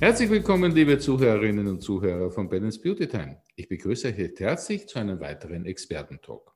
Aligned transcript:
Herzlich 0.00 0.30
willkommen, 0.30 0.72
liebe 0.72 0.98
Zuhörerinnen 0.98 1.68
und 1.68 1.80
Zuhörer 1.80 2.32
von 2.32 2.48
Balance 2.48 2.80
Beauty 2.80 3.06
Time. 3.06 3.36
Ich 3.54 3.68
begrüße 3.68 4.08
euch 4.08 4.32
herzlich 4.40 4.88
zu 4.88 4.98
einem 4.98 5.20
weiteren 5.20 5.64
Expertentalk. 5.64 6.51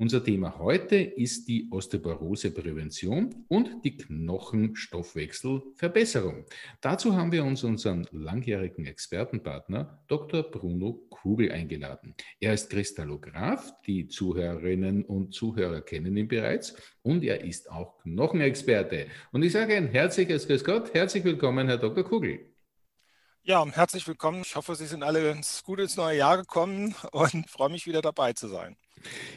Unser 0.00 0.22
Thema 0.22 0.56
heute 0.60 0.94
ist 0.94 1.48
die 1.48 1.66
Osteoporoseprävention 1.72 3.44
und 3.48 3.84
die 3.84 3.96
Knochenstoffwechselverbesserung. 3.96 6.44
Dazu 6.80 7.16
haben 7.16 7.32
wir 7.32 7.42
uns 7.42 7.64
unseren 7.64 8.06
langjährigen 8.12 8.86
Expertenpartner 8.86 10.04
Dr. 10.06 10.44
Bruno 10.44 11.04
Kugel 11.10 11.50
eingeladen. 11.50 12.14
Er 12.38 12.54
ist 12.54 12.70
Kristallograph, 12.70 13.72
die 13.88 14.06
Zuhörerinnen 14.06 15.04
und 15.04 15.34
Zuhörer 15.34 15.80
kennen 15.80 16.16
ihn 16.16 16.28
bereits 16.28 16.76
und 17.02 17.24
er 17.24 17.42
ist 17.42 17.68
auch 17.68 17.98
Knochenexperte. 17.98 19.08
Und 19.32 19.42
ich 19.42 19.50
sage 19.50 19.74
ein 19.74 19.88
herzliches 19.88 20.46
Grüß 20.46 20.62
Gott, 20.62 20.94
herzlich 20.94 21.24
willkommen, 21.24 21.66
Herr 21.66 21.78
Dr. 21.78 22.04
Kugel. 22.04 22.54
Ja, 23.42 23.66
herzlich 23.66 24.06
willkommen. 24.06 24.42
Ich 24.42 24.54
hoffe, 24.54 24.76
Sie 24.76 24.86
sind 24.86 25.02
alle 25.02 25.40
gut 25.64 25.80
ins 25.80 25.96
neue 25.96 26.18
Jahr 26.18 26.36
gekommen 26.36 26.94
und 27.10 27.50
freue 27.50 27.70
mich 27.70 27.88
wieder 27.88 28.00
dabei 28.00 28.32
zu 28.32 28.46
sein. 28.46 28.76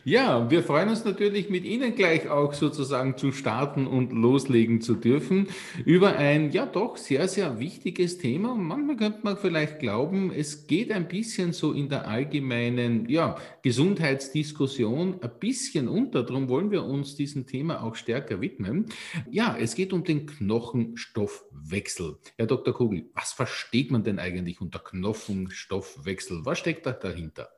Ja, 0.04 0.50
wir 0.50 0.64
freuen 0.64 0.90
uns 0.90 1.06
natürlich 1.06 1.50
mit 1.50 1.64
Ihnen 1.64 1.96
gleich 1.96 2.28
auch 2.30 2.54
sozusagen 2.54 3.18
zu 3.18 3.32
starten 3.32 3.86
und 3.86 4.12
loslegen 4.12 4.82
zu 4.82 4.96
dürfen 4.96 5.48
über 5.86 6.16
ein 6.16 6.52
ja 6.52 6.66
doch 6.66 6.98
sehr, 6.98 7.28
sehr 7.28 7.60
wichtiges 7.60 8.18
Thema. 8.18 8.56
Manchmal 8.56 8.98
könnte 8.98 9.20
man 9.24 9.38
vielleicht 9.38 9.80
glauben, 9.80 10.32
es 10.32 10.68
geht 10.68 10.92
ein 10.92 11.08
bisschen 11.08 11.54
so 11.54 11.74
in 11.74 11.90
der 11.90 12.08
allgemeinen 12.08 13.08
ja, 13.10 13.38
Gesundheitsdiskussion 13.62 15.22
ein 15.22 15.32
bisschen 15.40 15.88
unter. 15.88 16.24
Darum 16.24 16.50
wollen 16.50 16.72
wir 16.72 16.84
uns 16.84 17.16
diesem 17.16 17.46
Thema 17.46 17.84
auch 17.84 17.96
stärker 17.96 18.42
widmen. 18.42 18.88
Ja, 19.30 19.56
es 19.60 19.76
geht 19.76 19.94
um 19.94 20.04
den 20.04 20.26
Knochenstoffwechsel. 20.26 22.18
Herr 22.38 22.48
Dr. 22.48 22.74
Kugel, 22.74 23.10
was 23.14 23.34
versteht 23.34 23.92
man 23.92 24.04
denn 24.04 24.18
eigentlich 24.20 24.62
unter 24.62 24.80
Knochenstoffwechsel? 24.80 26.42
Was 26.44 26.60
steckt 26.60 26.86
da 26.86 26.92
dahinter? 26.92 27.50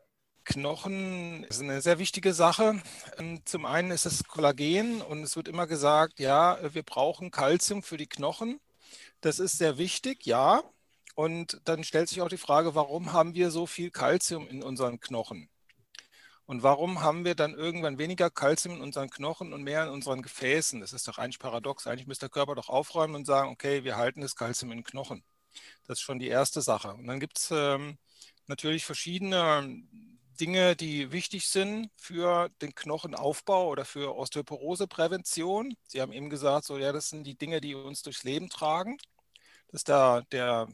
Knochen 0.46 1.44
ist 1.46 1.62
eine 1.62 1.82
sehr 1.82 2.00
wichtige 2.00 2.34
Sache. 2.34 2.82
Ähm, 3.18 3.42
zum 3.46 3.66
einen 3.66 3.92
ist 3.92 4.06
es 4.06 4.24
Kollagen 4.26 5.02
und 5.02 5.24
es 5.24 5.36
wird 5.36 5.48
immer 5.48 5.68
gesagt, 5.68 6.20
ja, 6.20 6.58
wir 6.74 6.84
brauchen 6.84 7.32
Kalzium 7.32 7.84
für 7.84 7.98
die 7.98 8.08
Knochen. 8.08 8.60
Das 9.22 9.40
ist 9.40 9.58
sehr 9.58 9.78
wichtig, 9.78 10.26
ja. 10.26 10.64
Und 11.16 11.62
dann 11.66 11.84
stellt 11.84 12.10
sich 12.10 12.22
auch 12.22 12.30
die 12.30 12.38
Frage, 12.38 12.76
warum 12.76 13.14
haben 13.14 13.36
wir 13.36 13.52
so 13.52 13.66
viel 13.68 13.92
Kalzium 13.92 14.48
in 14.48 14.64
unseren 14.64 15.00
Knochen? 15.00 15.50
Und 16.46 16.62
warum 16.64 17.02
haben 17.02 17.24
wir 17.26 17.36
dann 17.36 17.54
irgendwann 17.54 17.98
weniger 17.98 18.30
Kalzium 18.30 18.76
in 18.76 18.82
unseren 18.82 19.10
Knochen 19.10 19.54
und 19.54 19.64
mehr 19.64 19.84
in 19.84 19.90
unseren 19.90 20.22
Gefäßen? 20.22 20.82
Das 20.82 20.92
ist 20.94 21.08
doch 21.08 21.18
eigentlich 21.18 21.40
paradox. 21.40 21.88
Eigentlich 21.88 22.08
müsste 22.08 22.26
der 22.26 22.32
Körper 22.32 22.56
doch 22.56 22.70
aufräumen 22.70 23.16
und 23.16 23.26
sagen, 23.26 23.50
okay, 23.50 23.84
wir 23.84 23.96
halten 23.98 24.22
das 24.22 24.36
Kalzium 24.36 24.72
in 24.72 24.80
den 24.80 24.84
Knochen. 24.84 25.24
Das 25.88 26.00
ist 26.00 26.04
schon 26.04 26.20
die 26.20 26.28
erste 26.28 26.62
Sache. 26.62 26.94
Und 26.96 27.08
dann 27.08 27.20
gibt 27.20 27.38
es 27.40 27.50
ähm, 27.52 27.98
natürlich 28.48 28.86
verschiedene 28.86 29.84
Dinge, 30.34 30.76
die 30.76 31.12
wichtig 31.12 31.48
sind 31.48 31.90
für 31.98 32.50
den 32.62 32.76
Knochenaufbau 32.76 33.68
oder 33.70 33.86
für 33.86 34.16
Osteoporoseprävention. 34.16 35.76
Sie 35.88 36.02
haben 36.02 36.14
eben 36.14 36.30
gesagt, 36.30 36.66
so 36.66 36.78
ja, 36.78 36.92
das 36.92 37.10
sind 37.10 37.26
die 37.26 37.36
Dinge, 37.38 37.62
die 37.62 37.76
uns 37.76 38.02
durchs 38.04 38.24
Leben 38.24 38.50
tragen. 38.50 38.98
Das 39.72 39.82
ist 39.82 39.88
der, 39.88 40.26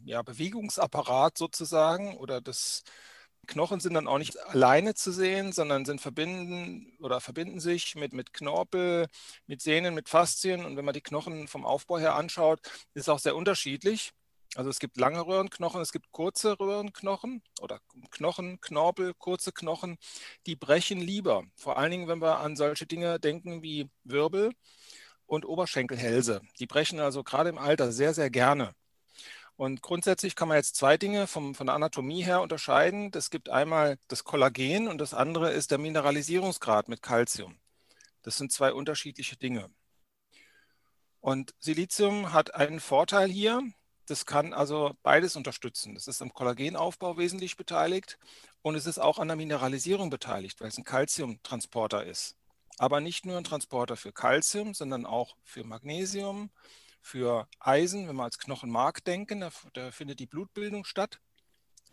ja, 0.05 0.21
Bewegungsapparat 0.23 1.37
sozusagen 1.37 2.17
oder 2.17 2.41
das 2.41 2.83
Knochen 3.47 3.79
sind 3.79 3.95
dann 3.95 4.07
auch 4.07 4.19
nicht 4.19 4.37
alleine 4.39 4.93
zu 4.95 5.11
sehen, 5.11 5.51
sondern 5.53 5.85
sind 5.85 6.01
verbinden 6.01 6.95
oder 6.99 7.19
verbinden 7.21 7.59
sich 7.59 7.95
mit, 7.95 8.13
mit 8.13 8.33
Knorpel, 8.33 9.07
mit 9.47 9.61
Sehnen, 9.61 9.95
mit 9.95 10.09
Faszien. 10.09 10.65
Und 10.65 10.77
wenn 10.77 10.85
man 10.85 10.93
die 10.93 11.01
Knochen 11.01 11.47
vom 11.47 11.65
Aufbau 11.65 11.97
her 11.99 12.15
anschaut, 12.15 12.61
ist 12.93 13.09
auch 13.09 13.19
sehr 13.19 13.35
unterschiedlich. 13.35 14.11
Also 14.55 14.69
es 14.69 14.79
gibt 14.79 14.97
lange 14.97 15.25
Röhrenknochen, 15.25 15.81
es 15.81 15.91
gibt 15.91 16.11
kurze 16.11 16.59
Röhrenknochen 16.59 17.43
oder 17.61 17.79
Knochen, 18.11 18.59
Knorpel, 18.61 19.13
kurze 19.13 19.51
Knochen, 19.51 19.97
die 20.47 20.55
brechen 20.55 20.99
lieber. 20.99 21.43
Vor 21.55 21.77
allen 21.77 21.91
Dingen, 21.91 22.07
wenn 22.07 22.21
wir 22.21 22.39
an 22.39 22.55
solche 22.55 22.87
Dinge 22.87 23.19
denken 23.19 23.61
wie 23.61 23.89
Wirbel 24.03 24.51
und 25.27 25.45
Oberschenkelhälse. 25.45 26.41
Die 26.59 26.65
brechen 26.65 26.99
also 26.99 27.23
gerade 27.23 27.49
im 27.49 27.59
Alter 27.59 27.91
sehr, 27.91 28.13
sehr 28.13 28.29
gerne. 28.29 28.73
Und 29.55 29.81
grundsätzlich 29.81 30.35
kann 30.35 30.47
man 30.47 30.57
jetzt 30.57 30.77
zwei 30.77 30.97
Dinge 30.97 31.27
vom, 31.27 31.53
von 31.53 31.67
der 31.67 31.75
Anatomie 31.75 32.23
her 32.23 32.41
unterscheiden. 32.41 33.11
Es 33.13 33.29
gibt 33.29 33.49
einmal 33.49 33.97
das 34.07 34.23
Kollagen 34.23 34.87
und 34.87 34.99
das 34.99 35.13
andere 35.13 35.51
ist 35.51 35.71
der 35.71 35.77
Mineralisierungsgrad 35.77 36.87
mit 36.87 37.01
Calcium. 37.01 37.59
Das 38.21 38.37
sind 38.37 38.51
zwei 38.51 38.71
unterschiedliche 38.73 39.35
Dinge. 39.35 39.69
Und 41.19 41.53
Silizium 41.59 42.31
hat 42.31 42.55
einen 42.55 42.79
Vorteil 42.79 43.29
hier. 43.29 43.61
Das 44.09 44.25
kann 44.25 44.53
also 44.53 44.95
beides 45.03 45.35
unterstützen. 45.35 45.93
Das 45.93 46.07
ist 46.07 46.23
am 46.23 46.33
Kollagenaufbau 46.33 47.17
wesentlich 47.17 47.57
beteiligt 47.57 48.17
und 48.63 48.73
es 48.73 48.87
ist 48.87 48.97
auch 48.97 49.19
an 49.19 49.27
der 49.27 49.37
Mineralisierung 49.37 50.09
beteiligt, 50.09 50.59
weil 50.59 50.69
es 50.69 50.79
ein 50.79 50.83
Calciumtransporter 50.83 52.03
ist. 52.03 52.35
Aber 52.79 53.01
nicht 53.01 53.27
nur 53.27 53.37
ein 53.37 53.43
Transporter 53.43 53.97
für 53.97 54.11
Calcium, 54.11 54.73
sondern 54.73 55.05
auch 55.05 55.35
für 55.43 55.63
Magnesium, 55.63 56.49
für 57.01 57.47
Eisen, 57.59 58.07
wenn 58.07 58.15
wir 58.15 58.23
als 58.23 58.39
Knochenmark 58.39 59.03
denken, 59.03 59.41
da, 59.41 59.51
da 59.73 59.91
findet 59.91 60.19
die 60.19 60.25
Blutbildung 60.25 60.85
statt. 60.85 61.19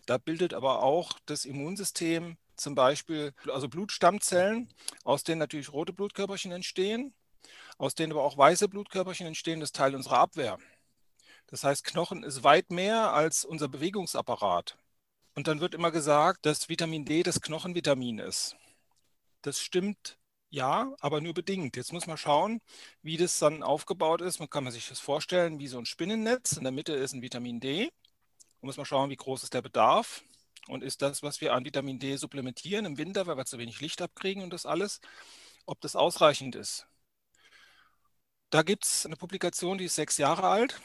Da 0.07 0.17
bildet 0.17 0.55
aber 0.55 0.83
auch 0.83 1.19
das 1.27 1.45
Immunsystem 1.45 2.39
zum 2.57 2.75
Beispiel 2.75 3.35
also 3.53 3.69
Blutstammzellen, 3.69 4.73
aus 5.05 5.23
denen 5.23 5.41
natürlich 5.41 5.71
rote 5.71 5.93
Blutkörperchen 5.93 6.53
entstehen, 6.53 7.13
aus 7.77 7.95
denen 7.95 8.13
aber 8.13 8.25
auch 8.25 8.39
weiße 8.39 8.69
Blutkörperchen 8.69 9.27
entstehen, 9.27 9.61
das 9.61 9.69
ist 9.69 9.77
Teil 9.77 9.95
unserer 9.95 10.19
Abwehr. 10.19 10.57
Das 11.47 11.65
heißt, 11.65 11.85
Knochen 11.85 12.23
ist 12.23 12.43
weit 12.45 12.71
mehr 12.71 13.13
als 13.13 13.45
unser 13.45 13.69
Bewegungsapparat. 13.69 14.77
Und 15.35 15.49
dann 15.49 15.61
wird 15.61 15.75
immer 15.75 15.91
gesagt, 15.91 16.47
dass 16.47 16.69
Vitamin 16.69 17.05
D 17.05 17.23
das 17.23 17.41
Knochenvitamin 17.41 18.19
ist. 18.19 18.57
Das 19.43 19.61
stimmt 19.61 20.19
ja, 20.51 20.95
aber 21.01 21.21
nur 21.21 21.35
bedingt. 21.35 21.77
Jetzt 21.77 21.93
muss 21.93 22.07
man 22.07 22.17
schauen, 22.17 22.61
wie 23.03 23.17
das 23.17 23.39
dann 23.39 23.63
aufgebaut 23.63 24.23
ist. 24.23 24.39
Man 24.39 24.51
kann 24.51 24.71
sich 24.71 24.89
das 24.89 25.01
vorstellen 25.01 25.59
wie 25.59 25.69
so 25.69 25.79
ein 25.79 25.87
Spinnennetz. 25.87 26.53
In 26.53 26.65
der 26.65 26.73
Mitte 26.73 26.95
ist 26.95 27.13
ein 27.13 27.23
Vitamin 27.23 27.61
D. 27.61 27.91
Da 28.61 28.67
muss 28.67 28.77
man 28.77 28.87
schauen, 28.87 29.11
wie 29.11 29.17
groß 29.17 29.43
ist 29.45 29.55
der 29.55 29.63
Bedarf. 29.63 30.25
Und 30.69 30.83
ist 30.83 31.03
das, 31.03 31.23
was 31.23 31.41
wir 31.41 31.53
an 31.53 31.65
Vitamin 31.65 31.99
D 31.99 32.17
supplementieren 32.17 32.87
im 32.87 32.99
Winter, 32.99 33.27
weil 33.27 33.37
wir 33.37 33.45
zu 33.45 33.59
wenig 33.59 33.81
Licht 33.81 34.03
abkriegen 34.03 34.43
und 34.43 34.53
das 34.53 34.67
alles, 34.67 35.01
ob 35.67 35.81
das 35.81 35.95
ausreichend 35.95 36.57
ist. 36.57 36.87
Da 38.51 38.63
gibt 38.63 38.85
es 38.85 39.07
eine 39.07 39.17
Publikation, 39.17 39.79
die 39.79 39.85
ist 39.85 39.95
sechs 39.97 40.19
Jahre 40.19 40.49
alt. 40.49 40.81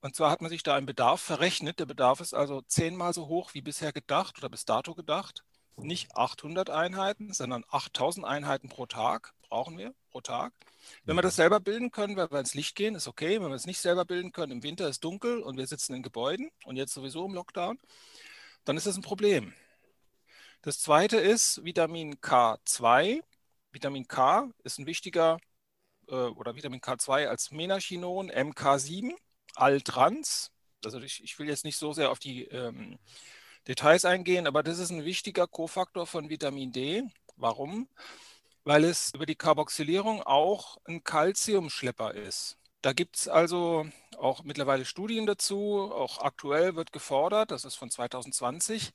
Und 0.00 0.14
zwar 0.14 0.30
hat 0.30 0.40
man 0.40 0.50
sich 0.50 0.62
da 0.62 0.76
einen 0.76 0.86
Bedarf 0.86 1.20
verrechnet. 1.20 1.80
Der 1.80 1.86
Bedarf 1.86 2.20
ist 2.20 2.34
also 2.34 2.62
zehnmal 2.62 3.12
so 3.12 3.26
hoch 3.26 3.54
wie 3.54 3.62
bisher 3.62 3.92
gedacht 3.92 4.38
oder 4.38 4.48
bis 4.48 4.64
dato 4.64 4.94
gedacht. 4.94 5.44
Nicht 5.76 6.16
800 6.16 6.70
Einheiten, 6.70 7.32
sondern 7.32 7.64
8000 7.68 8.24
Einheiten 8.26 8.68
pro 8.68 8.86
Tag 8.86 9.32
brauchen 9.42 9.78
wir 9.78 9.94
pro 10.10 10.20
Tag. 10.20 10.52
Wenn 11.04 11.16
wir 11.16 11.22
das 11.22 11.36
selber 11.36 11.60
bilden 11.60 11.90
können, 11.90 12.16
weil 12.16 12.30
wir 12.30 12.38
ins 12.38 12.54
Licht 12.54 12.76
gehen, 12.76 12.94
ist 12.94 13.08
okay. 13.08 13.40
Wenn 13.40 13.48
wir 13.48 13.54
es 13.54 13.66
nicht 13.66 13.80
selber 13.80 14.04
bilden 14.04 14.32
können, 14.32 14.52
im 14.52 14.62
Winter 14.62 14.88
ist 14.88 15.02
dunkel 15.04 15.40
und 15.40 15.56
wir 15.56 15.66
sitzen 15.66 15.94
in 15.94 16.02
Gebäuden 16.02 16.50
und 16.64 16.76
jetzt 16.76 16.94
sowieso 16.94 17.26
im 17.26 17.34
Lockdown, 17.34 17.78
dann 18.64 18.76
ist 18.76 18.86
das 18.86 18.96
ein 18.96 19.02
Problem. 19.02 19.52
Das 20.62 20.80
zweite 20.80 21.18
ist 21.18 21.64
Vitamin 21.64 22.16
K2. 22.16 23.20
Vitamin 23.72 24.06
K 24.08 24.50
ist 24.64 24.78
ein 24.78 24.86
wichtiger, 24.86 25.38
äh, 26.08 26.14
oder 26.14 26.56
Vitamin 26.56 26.80
K2 26.80 27.26
als 27.26 27.50
Menachinon, 27.50 28.30
MK7 28.30 29.14
Altrans. 29.54 30.50
Also 30.84 31.00
ich, 31.00 31.22
ich, 31.22 31.38
will 31.38 31.48
jetzt 31.48 31.64
nicht 31.64 31.76
so 31.76 31.92
sehr 31.92 32.10
auf 32.10 32.18
die 32.18 32.44
ähm, 32.44 32.98
Details 33.66 34.04
eingehen, 34.04 34.46
aber 34.46 34.62
das 34.62 34.78
ist 34.78 34.90
ein 34.90 35.04
wichtiger 35.04 35.46
Kofaktor 35.46 36.06
von 36.06 36.30
Vitamin 36.30 36.72
D. 36.72 37.02
Warum? 37.36 37.88
Weil 38.64 38.84
es 38.84 39.12
über 39.14 39.26
die 39.26 39.34
Carboxylierung 39.34 40.22
auch 40.22 40.78
ein 40.84 41.02
Calciumschlepper 41.04 42.14
ist. 42.14 42.58
Da 42.82 42.92
gibt 42.92 43.16
es 43.16 43.28
also 43.28 43.86
auch 44.16 44.44
mittlerweile 44.44 44.84
Studien 44.84 45.26
dazu. 45.26 45.90
Auch 45.92 46.20
aktuell 46.20 46.76
wird 46.76 46.92
gefordert, 46.92 47.50
das 47.50 47.64
ist 47.64 47.74
von 47.74 47.90
2020, 47.90 48.92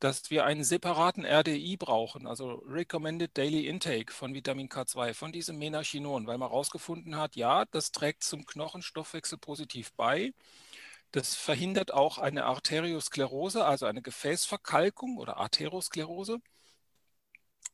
dass 0.00 0.30
wir 0.30 0.44
einen 0.44 0.64
separaten 0.64 1.24
RDI 1.24 1.76
brauchen, 1.76 2.26
also 2.26 2.62
Recommended 2.66 3.36
Daily 3.36 3.66
Intake 3.66 4.12
von 4.12 4.34
Vitamin 4.34 4.68
K2, 4.68 5.14
von 5.14 5.32
diesem 5.32 5.58
Menachinon, 5.58 6.26
weil 6.26 6.38
man 6.38 6.50
herausgefunden 6.50 7.16
hat, 7.16 7.36
ja, 7.36 7.64
das 7.66 7.92
trägt 7.92 8.22
zum 8.24 8.46
Knochenstoffwechsel 8.46 9.38
positiv 9.38 9.92
bei. 9.94 10.32
Das 11.12 11.34
verhindert 11.34 11.92
auch 11.94 12.18
eine 12.18 12.44
Arteriosklerose, 12.44 13.64
also 13.64 13.86
eine 13.86 14.02
Gefäßverkalkung 14.02 15.16
oder 15.18 15.38
Arteriosklerose 15.38 16.38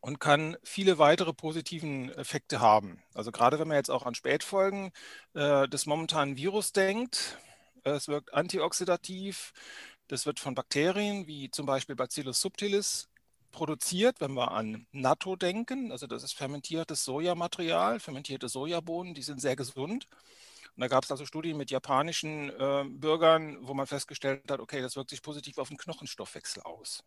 und 0.00 0.20
kann 0.20 0.56
viele 0.62 0.99
weitere 0.99 1.32
positiven 1.32 2.11
Effekte 2.12 2.61
haben. 2.61 3.03
Also 3.15 3.32
gerade 3.32 3.59
wenn 3.59 3.69
man 3.69 3.79
jetzt 3.79 3.91
auch 3.91 4.05
an 4.06 4.15
Spätfolgen 4.15 4.93
äh, 5.35 5.67
des 5.69 5.87
momentanen 5.87 6.37
Virus 6.37 6.73
denkt, 6.73 7.38
es 7.85 8.09
wirkt 8.09 8.32
antioxidativ, 8.35 9.53
das 10.09 10.27
wird 10.27 10.41
von 10.41 10.55
Bakterien 10.55 11.27
wie 11.27 11.51
zum 11.51 11.67
Beispiel 11.67 11.97
Bacillus 11.97 12.41
subtilis 12.41 13.09
produziert, 13.53 14.21
wenn 14.21 14.35
wir 14.35 14.51
an 14.53 14.87
Natto 14.93 15.37
denken. 15.37 15.93
Also 15.93 16.06
das 16.06 16.25
ist 16.25 16.33
fermentiertes 16.33 17.05
Sojamaterial, 17.05 18.01
fermentierte 18.01 18.49
Sojabohnen, 18.49 19.15
die 19.15 19.23
sind 19.23 19.41
sehr 19.41 19.56
gesund. 19.56 20.09
Und 20.77 20.81
da 20.81 20.89
gab 20.89 21.05
es 21.05 21.11
also 21.11 21.25
Studien 21.25 21.56
mit 21.56 21.71
japanischen 21.71 22.51
äh, 22.51 22.85
Bürgern, 22.89 23.59
wo 23.61 23.75
man 23.75 23.87
festgestellt 23.87 24.51
hat, 24.51 24.59
okay, 24.61 24.83
das 24.83 24.97
wirkt 24.97 25.11
sich 25.11 25.23
positiv 25.23 25.59
auf 25.59 25.69
den 25.69 25.77
Knochenstoffwechsel 25.77 26.62
aus. 26.65 27.05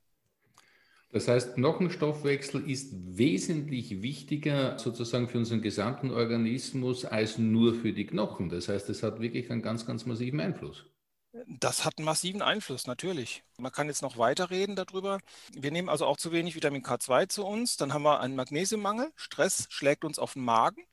Das 1.12 1.28
heißt, 1.28 1.56
Knochenstoffwechsel 1.56 2.70
ist 2.70 2.94
wesentlich 2.94 4.02
wichtiger 4.02 4.78
sozusagen 4.78 5.28
für 5.30 5.38
unseren 5.38 5.62
gesamten 5.62 6.12
Organismus 6.12 7.06
als 7.06 7.38
nur 7.38 7.74
für 7.76 7.94
die 7.94 8.06
Knochen. 8.06 8.50
Das 8.50 8.68
heißt, 8.68 8.90
es 8.90 9.04
hat 9.04 9.20
wirklich 9.20 9.50
einen 9.50 9.62
ganz, 9.62 9.86
ganz 9.86 10.06
massiven 10.06 10.40
Einfluss. 10.40 10.86
Das 11.46 11.86
hat 11.86 11.98
einen 11.98 12.06
massiven 12.06 12.42
Einfluss, 12.42 12.88
natürlich. 12.88 13.44
Man 13.58 13.72
kann 13.72 13.88
jetzt 13.88 14.02
noch 14.02 14.18
weiter 14.18 14.50
reden 14.50 14.76
darüber. 14.76 15.20
Wir 15.54 15.72
nehmen 15.72 15.90
also 15.90 16.06
auch 16.06 16.18
zu 16.18 16.32
wenig 16.32 16.56
Vitamin 16.56 16.84
K2 16.84 17.28
zu 17.30 17.46
uns. 17.46 17.78
Dann 17.78 17.94
haben 17.94 18.04
wir 18.04 18.20
einen 18.20 18.36
Magnesiummangel. 18.36 19.12
Stress 19.16 19.68
schlägt 19.70 20.04
uns 20.06 20.20
auf 20.20 20.34
den 20.34 20.44
Magen. 20.44 20.86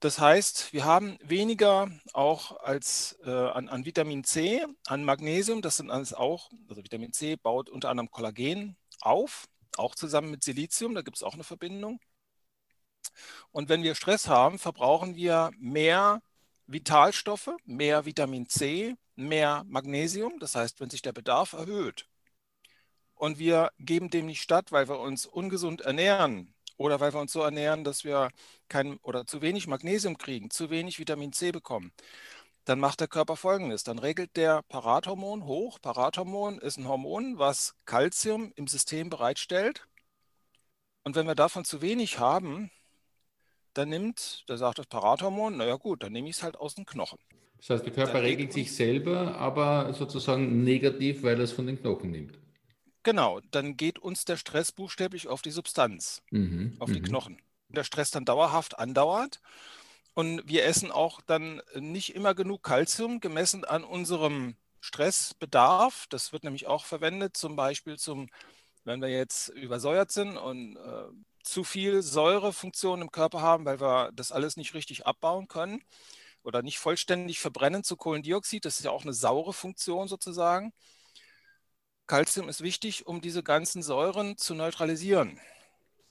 Das 0.00 0.18
heißt, 0.18 0.72
wir 0.72 0.84
haben 0.84 1.18
weniger 1.22 1.90
auch 2.12 2.60
als 2.60 3.18
äh, 3.24 3.30
an, 3.30 3.68
an, 3.68 3.86
Vitamin 3.86 4.22
C, 4.22 4.64
an 4.86 5.02
Magnesium, 5.02 5.62
das 5.62 5.78
sind 5.78 5.90
alles 5.90 6.12
auch, 6.12 6.50
also 6.68 6.84
Vitamin 6.84 7.14
C 7.14 7.36
baut 7.36 7.70
unter 7.70 7.88
anderem 7.88 8.10
Kollagen 8.10 8.76
auf, 9.00 9.46
auch 9.78 9.94
zusammen 9.94 10.30
mit 10.30 10.44
Silizium, 10.44 10.94
da 10.94 11.00
gibt 11.00 11.16
es 11.16 11.22
auch 11.22 11.32
eine 11.32 11.44
Verbindung. 11.44 12.00
Und 13.50 13.70
wenn 13.70 13.82
wir 13.82 13.94
Stress 13.94 14.28
haben, 14.28 14.58
verbrauchen 14.58 15.16
wir 15.16 15.50
mehr 15.58 16.20
Vitalstoffe, 16.66 17.50
mehr 17.64 18.06
Vitamin 18.06 18.48
C, 18.48 18.96
mehr 19.16 19.64
Magnesium. 19.66 20.38
Das 20.40 20.54
heißt, 20.54 20.80
wenn 20.80 20.90
sich 20.90 21.02
der 21.02 21.12
Bedarf 21.12 21.52
erhöht 21.52 22.06
und 23.14 23.38
wir 23.38 23.72
geben 23.78 24.10
dem 24.10 24.26
nicht 24.26 24.42
statt, 24.42 24.72
weil 24.72 24.88
wir 24.88 24.98
uns 25.00 25.26
ungesund 25.26 25.82
ernähren, 25.82 26.54
oder 26.76 27.00
weil 27.00 27.12
wir 27.14 27.20
uns 27.20 27.32
so 27.32 27.42
ernähren, 27.42 27.84
dass 27.84 28.04
wir 28.04 28.30
kein 28.68 28.98
oder 28.98 29.26
zu 29.26 29.42
wenig 29.42 29.66
Magnesium 29.66 30.18
kriegen, 30.18 30.50
zu 30.50 30.70
wenig 30.70 30.98
Vitamin 30.98 31.32
C 31.32 31.52
bekommen, 31.52 31.92
dann 32.64 32.80
macht 32.80 33.00
der 33.00 33.08
Körper 33.08 33.36
folgendes. 33.36 33.84
Dann 33.84 33.98
regelt 33.98 34.36
der 34.36 34.62
Parathormon 34.62 35.44
hoch. 35.44 35.78
Parathormon 35.80 36.58
ist 36.58 36.78
ein 36.78 36.88
Hormon, 36.88 37.38
was 37.38 37.74
Kalzium 37.84 38.52
im 38.56 38.66
System 38.68 39.10
bereitstellt. 39.10 39.86
Und 41.04 41.16
wenn 41.16 41.26
wir 41.26 41.34
davon 41.34 41.64
zu 41.64 41.82
wenig 41.82 42.18
haben, 42.18 42.70
dann 43.74 43.88
nimmt, 43.88 44.44
da 44.46 44.56
sagt 44.56 44.78
das 44.78 44.86
Parathormon, 44.86 45.56
naja 45.56 45.76
gut, 45.76 46.02
dann 46.02 46.12
nehme 46.12 46.28
ich 46.28 46.36
es 46.36 46.42
halt 46.42 46.56
aus 46.56 46.74
den 46.74 46.86
Knochen. 46.86 47.18
Das 47.58 47.70
heißt, 47.70 47.86
der 47.86 47.92
Körper 47.92 48.22
regelt 48.22 48.52
sich 48.52 48.74
selber, 48.74 49.36
aber 49.36 49.92
sozusagen 49.94 50.64
negativ, 50.64 51.22
weil 51.22 51.38
er 51.38 51.44
es 51.44 51.52
von 51.52 51.66
den 51.66 51.80
Knochen 51.80 52.10
nimmt. 52.10 52.38
Genau, 53.02 53.40
dann 53.50 53.76
geht 53.76 53.98
uns 53.98 54.24
der 54.24 54.36
Stress 54.36 54.72
buchstäblich 54.72 55.28
auf 55.28 55.42
die 55.42 55.50
Substanz, 55.50 56.22
mhm, 56.30 56.76
auf 56.78 56.90
die 56.90 57.00
mhm. 57.00 57.04
Knochen. 57.04 57.42
Der 57.68 57.84
Stress 57.84 58.10
dann 58.10 58.24
dauerhaft 58.24 58.78
andauert 58.78 59.40
und 60.14 60.42
wir 60.46 60.64
essen 60.64 60.90
auch 60.90 61.20
dann 61.20 61.60
nicht 61.78 62.14
immer 62.14 62.34
genug 62.34 62.62
Kalzium 62.62 63.20
gemessen 63.20 63.64
an 63.64 63.84
unserem 63.84 64.56
Stressbedarf. 64.80 66.06
Das 66.08 66.32
wird 66.32 66.44
nämlich 66.44 66.66
auch 66.66 66.84
verwendet, 66.84 67.36
zum 67.36 67.56
Beispiel 67.56 67.98
zum, 67.98 68.28
wenn 68.84 69.00
wir 69.00 69.08
jetzt 69.08 69.48
übersäuert 69.48 70.12
sind 70.12 70.36
und 70.36 70.76
äh, 70.76 71.04
zu 71.44 71.62
viel 71.62 72.02
Säurefunktion 72.02 73.02
im 73.02 73.10
Körper 73.10 73.40
haben, 73.40 73.64
weil 73.64 73.80
wir 73.80 74.10
das 74.12 74.32
alles 74.32 74.56
nicht 74.56 74.74
richtig 74.74 75.06
abbauen 75.06 75.46
können 75.46 75.82
oder 76.42 76.62
nicht 76.62 76.78
vollständig 76.78 77.38
verbrennen 77.38 77.84
zu 77.84 77.96
Kohlendioxid. 77.96 78.64
Das 78.64 78.78
ist 78.78 78.84
ja 78.84 78.90
auch 78.90 79.02
eine 79.02 79.12
saure 79.12 79.52
Funktion 79.52 80.08
sozusagen. 80.08 80.72
Calcium 82.06 82.48
ist 82.48 82.62
wichtig, 82.62 83.06
um 83.06 83.20
diese 83.20 83.42
ganzen 83.42 83.82
Säuren 83.82 84.36
zu 84.36 84.54
neutralisieren. 84.54 85.38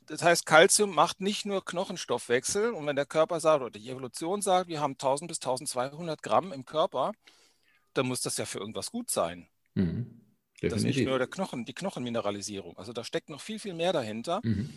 Das 0.07 0.21
heißt, 0.21 0.45
Calcium 0.45 0.93
macht 0.93 1.21
nicht 1.21 1.45
nur 1.45 1.63
Knochenstoffwechsel. 1.63 2.71
Und 2.71 2.85
wenn 2.87 2.95
der 2.95 3.05
Körper 3.05 3.39
sagt 3.39 3.61
oder 3.61 3.71
die 3.71 3.89
Evolution 3.89 4.41
sagt, 4.41 4.67
wir 4.67 4.81
haben 4.81 4.93
1000 4.93 5.27
bis 5.27 5.37
1200 5.37 6.21
Gramm 6.21 6.51
im 6.51 6.65
Körper, 6.65 7.13
dann 7.93 8.07
muss 8.07 8.21
das 8.21 8.37
ja 8.37 8.45
für 8.45 8.59
irgendwas 8.59 8.91
gut 8.91 9.09
sein. 9.09 9.47
Mhm. 9.75 10.19
Das 10.61 10.73
ist 10.73 10.83
nicht 10.83 11.05
nur 11.05 11.17
der 11.17 11.27
Knochen, 11.27 11.65
die 11.65 11.73
Knochenmineralisierung. 11.73 12.77
Also 12.77 12.93
da 12.93 13.03
steckt 13.03 13.29
noch 13.29 13.41
viel, 13.41 13.59
viel 13.59 13.73
mehr 13.73 13.91
dahinter. 13.91 14.39
Mhm. 14.43 14.73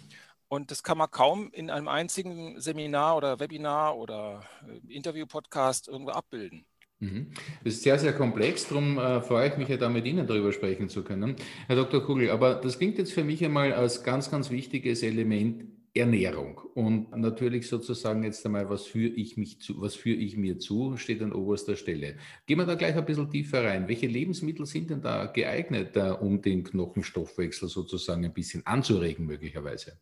Und 0.49 0.71
das 0.71 0.83
kann 0.83 0.99
man 0.99 1.11
kaum 1.11 1.51
in 1.53 1.71
einem 1.71 1.89
einzigen 1.89 2.61
Seminar 2.61 3.17
oder 3.17 3.41
Webinar 3.41 3.97
oder 3.97 4.45
äh, 4.69 4.95
Interview-Podcast 4.95 5.89
irgendwo 5.89 6.13
abbilden. 6.13 6.65
Mhm. 6.99 7.33
Das 7.63 7.75
ist 7.75 7.83
sehr, 7.83 7.99
sehr 7.99 8.15
komplex, 8.15 8.69
darum 8.69 8.99
äh, 8.99 9.21
freue 9.21 9.49
ich 9.51 9.57
mich 9.59 9.69
ja 9.69 9.77
da 9.77 9.89
mit 9.89 10.07
Ihnen 10.07 10.27
darüber 10.27 10.53
sprechen 10.53 10.89
zu 10.89 11.05
können. 11.05 11.37
Herr 11.67 11.77
Dr. 11.77 12.03
Kugel, 12.03 12.31
aber 12.31 12.55
das 12.55 12.79
klingt 12.79 12.97
jetzt 12.97 13.13
für 13.13 13.25
mich 13.25 13.45
einmal 13.45 13.73
als 13.75 14.03
ganz, 14.03 14.31
ganz 14.31 14.51
wichtiges 14.51 15.03
Element 15.03 15.65
Ernährung. 15.97 16.61
Und 16.75 17.11
natürlich 17.17 17.69
sozusagen 17.69 18.23
jetzt 18.23 18.45
einmal, 18.45 18.69
was 18.69 18.87
führe 18.87 19.15
ich 19.15 19.37
mich 19.37 19.61
zu, 19.61 19.81
was 19.81 19.95
führe 19.95 20.19
ich 20.19 20.37
mir 20.37 20.59
zu, 20.59 20.97
steht 20.97 21.23
an 21.23 21.33
oberster 21.33 21.77
Stelle. 21.77 22.17
Gehen 22.47 22.59
wir 22.59 22.67
da 22.67 22.75
gleich 22.75 22.95
ein 22.97 23.05
bisschen 23.05 23.31
tiefer 23.31 23.65
rein. 23.65 23.89
Welche 23.89 24.07
Lebensmittel 24.07 24.67
sind 24.67 24.91
denn 24.91 25.03
da 25.03 25.27
geeignet, 25.27 25.97
uh, 25.97 26.17
um 26.21 26.43
den 26.43 26.65
Knochenstoffwechsel 26.65 27.69
sozusagen 27.69 28.25
ein 28.25 28.35
bisschen 28.35 28.65
anzuregen, 28.67 29.27
möglicherweise? 29.27 29.99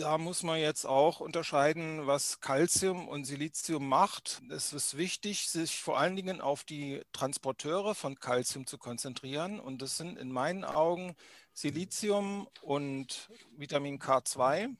Da 0.00 0.16
muss 0.16 0.42
man 0.42 0.58
jetzt 0.58 0.86
auch 0.86 1.20
unterscheiden, 1.20 2.06
was 2.06 2.40
Calcium 2.40 3.06
und 3.06 3.26
Silizium 3.26 3.86
macht. 3.86 4.40
Es 4.48 4.72
ist 4.72 4.96
wichtig, 4.96 5.50
sich 5.50 5.78
vor 5.78 5.98
allen 5.98 6.16
Dingen 6.16 6.40
auf 6.40 6.64
die 6.64 7.02
Transporteure 7.12 7.94
von 7.94 8.18
Calcium 8.18 8.66
zu 8.66 8.78
konzentrieren. 8.78 9.60
Und 9.60 9.82
das 9.82 9.98
sind 9.98 10.18
in 10.18 10.32
meinen 10.32 10.64
Augen 10.64 11.16
Silizium 11.52 12.48
und 12.62 13.28
Vitamin 13.58 13.98
K2, 13.98 14.74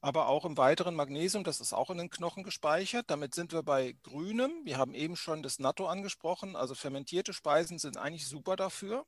aber 0.00 0.28
auch 0.28 0.46
im 0.46 0.56
weiteren 0.56 0.94
Magnesium, 0.94 1.44
das 1.44 1.60
ist 1.60 1.74
auch 1.74 1.90
in 1.90 1.98
den 1.98 2.08
Knochen 2.08 2.44
gespeichert. 2.44 3.10
Damit 3.10 3.34
sind 3.34 3.52
wir 3.52 3.62
bei 3.62 3.94
Grünem. 4.04 4.52
Wir 4.64 4.78
haben 4.78 4.94
eben 4.94 5.16
schon 5.16 5.42
das 5.42 5.58
Natto 5.58 5.86
angesprochen. 5.86 6.56
Also 6.56 6.74
fermentierte 6.74 7.34
Speisen 7.34 7.78
sind 7.78 7.98
eigentlich 7.98 8.26
super 8.26 8.56
dafür. 8.56 9.04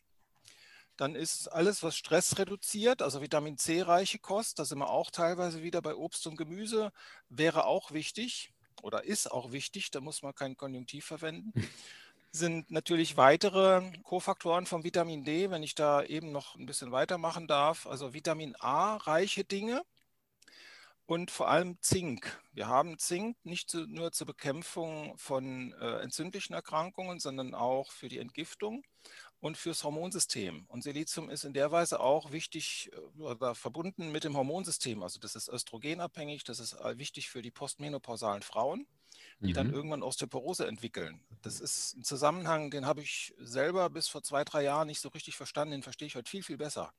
Dann 0.96 1.14
ist 1.14 1.48
alles, 1.48 1.82
was 1.82 1.96
Stress 1.96 2.38
reduziert, 2.38 3.02
also 3.02 3.20
Vitamin 3.20 3.58
C-reiche 3.58 4.19
Kost, 4.19 4.58
da 4.58 4.64
sind 4.64 4.78
wir 4.78 4.88
auch 4.88 5.10
teilweise 5.10 5.62
wieder 5.62 5.82
bei 5.82 5.94
Obst 5.94 6.26
und 6.26 6.37
Gemüse, 6.37 6.93
wäre 7.28 7.66
auch 7.66 7.93
wichtig 7.93 8.52
oder 8.82 9.04
ist 9.04 9.31
auch 9.31 9.52
wichtig, 9.52 9.90
da 9.90 10.00
muss 10.00 10.22
man 10.22 10.34
kein 10.34 10.56
Konjunktiv 10.56 11.04
verwenden. 11.04 11.52
Sind 12.32 12.70
natürlich 12.70 13.16
weitere 13.16 13.82
Kofaktoren 14.02 14.66
vom 14.66 14.84
Vitamin 14.84 15.25
D, 15.25 15.50
wenn 15.50 15.62
ich 15.62 15.75
da 15.75 16.02
eben 16.02 16.32
noch 16.32 16.54
ein 16.56 16.66
bisschen 16.66 16.93
weitermachen 16.93 17.46
darf. 17.46 17.87
Also 17.87 18.12
Vitamin 18.12 18.54
A-reiche 18.56 19.44
Dinge, 19.44 19.82
und 21.06 21.30
vor 21.30 21.49
allem 21.49 21.80
Zink. 21.80 22.40
Wir 22.52 22.66
haben 22.66 22.99
Zink 22.99 23.37
nicht 23.44 23.70
zu, 23.70 23.87
nur 23.87 24.12
zur 24.12 24.26
Bekämpfung 24.26 25.16
von 25.16 25.73
äh, 25.80 26.00
entzündlichen 26.00 26.54
Erkrankungen, 26.54 27.20
sondern 27.20 27.54
auch 27.54 27.92
für 27.92 28.09
die 28.09 28.18
Entgiftung 28.18 28.82
und 29.40 29.57
fürs 29.57 29.85
Hormonsystem. 29.85 30.64
Und 30.69 30.83
Silizium 30.83 31.31
ist 31.31 31.45
in 31.45 31.52
der 31.52 31.71
Weise 31.71 32.00
auch 32.00 32.33
wichtig 32.33 32.90
äh, 32.93 33.21
oder 33.21 33.55
verbunden 33.55 34.12
mit 34.12 34.25
dem 34.25 34.37
Hormonsystem. 34.37 35.02
Also 35.02 35.19
das 35.21 35.37
ist 35.37 35.49
östrogenabhängig, 35.49 36.45
das 36.45 36.61
ist 36.61 36.75
äh, 36.75 36.99
wichtig 36.99 37.28
für 37.28 37.43
die 37.43 37.50
postmenopausalen 37.50 38.43
Frauen, 38.43 38.87
die 39.40 39.49
mhm. 39.49 39.55
dann 39.55 39.73
irgendwann 39.73 40.02
Osteoporose 40.02 40.66
entwickeln. 40.66 41.21
Das 41.43 41.61
ist 41.61 41.97
ein 41.97 42.05
Zusammenhang, 42.05 42.71
den 42.71 42.87
habe 42.87 43.02
ich 43.02 43.35
selber 43.38 43.90
bis 43.90 44.09
vor 44.09 44.23
zwei, 44.23 44.45
drei 44.45 44.62
Jahren 44.62 44.88
nicht 44.88 45.00
so 45.00 45.09
richtig 45.11 45.37
verstanden, 45.37 45.73
den 45.73 45.83
verstehe 45.83 46.07
ich 46.07 46.16
heute 46.16 46.31
viel, 46.31 46.43
viel 46.43 46.57
besser. 46.57 46.93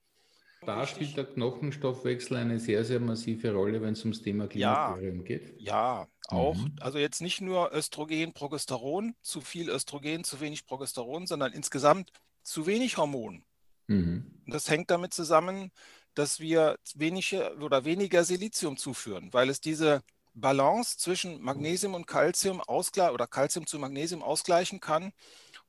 Da 0.66 0.88
spielt 0.88 1.16
der 1.16 1.26
Knochenstoffwechsel 1.26 2.38
eine 2.38 2.60
sehr, 2.60 2.84
sehr 2.84 3.00
massive 3.00 3.54
Rolle, 3.54 3.82
wenn 3.82 3.94
es 3.94 4.02
ums 4.02 4.24
Thema 4.24 4.48
Klimakterium 4.48 5.18
ja, 5.18 5.24
geht. 5.24 5.62
Ja, 5.62 6.08
auch. 6.28 6.56
Mhm. 6.56 6.76
Also 6.80 6.98
jetzt 6.98 7.22
nicht 7.22 7.42
nur 7.42 7.72
Östrogen, 7.74 8.34
Progesteron, 8.34 9.16
zu 9.22 9.42
viel 9.42 9.70
Östrogen, 9.70 10.24
zu 10.24 10.42
wenig 10.42 10.66
Progesteron, 10.66 11.28
sondern 11.28 11.54
insgesamt 11.54 12.12
zu 12.48 12.66
wenig 12.66 12.98
Hormon. 12.98 13.44
Mhm. 13.88 14.42
Das 14.48 14.70
hängt 14.70 14.90
damit 14.90 15.14
zusammen, 15.14 15.72
dass 16.14 16.40
wir 16.40 16.80
wenige 16.96 17.56
oder 17.58 17.86
weniger 17.86 18.24
Silizium 18.24 18.78
zuführen, 18.78 19.32
weil 19.34 19.50
es 19.50 19.62
diese 19.62 20.02
Balance 20.34 20.98
zwischen 20.98 21.42
Magnesium 21.42 21.94
und 21.94 22.08
Calcium 22.08 22.62
ausgleichen 22.62 23.14
oder 23.14 23.28
Calcium 23.28 23.68
zu 23.68 23.80
Magnesium 23.80 24.24
ausgleichen 24.24 24.80
kann 24.80 25.12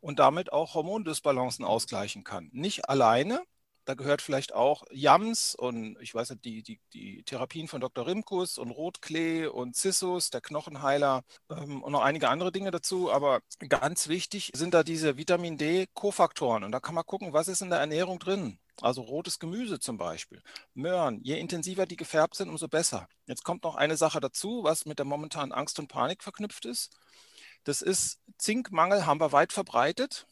und 0.01 0.19
damit 0.19 0.53
auch 0.53 0.75
Hormondysbalancen 0.75 1.65
ausgleichen 1.65 2.23
kann. 2.23 2.49
Nicht 2.53 2.89
alleine, 2.89 3.43
da 3.89 3.95
gehört 3.95 4.21
vielleicht 4.21 4.53
auch 4.53 4.85
Jams 4.91 5.55
und 5.55 5.97
ich 6.03 6.15
weiß 6.15 6.29
nicht, 6.29 6.45
die, 6.45 6.63
die, 6.63 6.79
die 6.93 7.23
Therapien 7.23 7.69
von 7.69 7.81
Dr. 7.81 8.07
Rimkus 8.07 8.59
und 8.59 8.71
Rotklee 8.71 9.47
und 9.47 9.77
Cissus, 9.77 10.29
der 10.29 10.43
Knochenheiler 10.43 11.25
ähm, 11.49 11.83
und 11.83 11.93
noch 11.93 12.03
einige 12.03 12.29
andere 12.29 12.53
Dinge 12.53 12.71
dazu. 12.71 13.11
Aber 13.11 13.41
ganz 13.67 14.09
wichtig 14.09 14.51
sind 14.55 14.75
da 14.75 14.83
diese 14.83 15.17
Vitamin 15.17 15.57
D-Kofaktoren. 15.57 16.65
Und 16.65 16.73
da 16.73 16.81
kann 16.81 16.95
man 16.95 17.07
gucken, 17.07 17.33
was 17.33 17.49
ist 17.49 17.63
in 17.63 17.71
der 17.71 17.79
Ernährung 17.79 18.19
drin. 18.19 18.59
Also 18.83 19.01
rotes 19.01 19.39
Gemüse 19.39 19.81
zum 19.81 19.97
Beispiel, 19.97 20.43
Möhren. 20.75 21.23
Je 21.23 21.41
intensiver 21.41 21.87
die 21.87 21.97
gefärbt 21.97 22.35
sind, 22.35 22.51
umso 22.51 22.69
besser. 22.69 23.09
Jetzt 23.27 23.43
kommt 23.43 23.65
noch 23.65 23.75
eine 23.75 23.97
Sache 23.97 24.21
dazu, 24.21 24.65
was 24.65 24.85
mit 24.85 24.99
der 24.99 25.07
momentanen 25.07 25.53
Angst 25.53 25.79
und 25.79 25.89
Panik 25.89 26.23
verknüpft 26.23 26.67
ist. 26.67 26.95
Das 27.65 27.81
ist 27.81 28.21
Zinkmangel, 28.37 29.07
haben 29.07 29.21
wir 29.21 29.33
weit 29.33 29.55
verbreitet. 29.55 30.27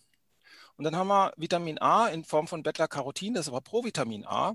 Und 0.77 0.85
dann 0.85 0.97
haben 0.97 1.09
wir 1.09 1.33
Vitamin 1.37 1.79
A 1.81 2.09
in 2.09 2.25
Form 2.25 2.47
von 2.49 2.63
Beta-Carotin, 2.63 3.35
das 3.35 3.47
ist 3.47 3.49
aber 3.49 3.63
Provitamin 3.63 4.25
A. 4.27 4.55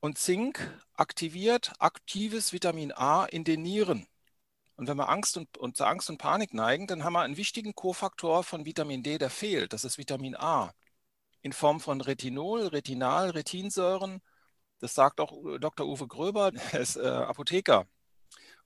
Und 0.00 0.18
Zink 0.18 0.60
aktiviert 0.94 1.72
aktives 1.78 2.52
Vitamin 2.52 2.92
A 2.92 3.24
in 3.24 3.44
den 3.44 3.62
Nieren. 3.62 4.06
Und 4.76 4.86
wenn 4.88 4.96
wir 4.96 5.08
Angst 5.08 5.36
und, 5.36 5.58
und 5.58 5.76
zur 5.76 5.88
Angst 5.88 6.08
und 6.08 6.18
Panik 6.18 6.54
neigen, 6.54 6.86
dann 6.86 7.02
haben 7.04 7.14
wir 7.14 7.22
einen 7.22 7.36
wichtigen 7.36 7.74
Kofaktor 7.74 8.44
von 8.44 8.64
Vitamin 8.64 9.02
D, 9.02 9.18
der 9.18 9.30
fehlt. 9.30 9.72
Das 9.72 9.84
ist 9.84 9.98
Vitamin 9.98 10.36
A 10.36 10.72
in 11.42 11.52
Form 11.52 11.80
von 11.80 12.00
Retinol, 12.00 12.68
Retinal, 12.68 13.30
Retinsäuren. 13.30 14.20
Das 14.80 14.94
sagt 14.94 15.20
auch 15.20 15.32
Dr. 15.58 15.86
Uwe 15.86 16.06
Gröber, 16.06 16.52
er 16.72 16.80
ist 16.80 16.96
äh, 16.96 17.08
Apotheker 17.08 17.86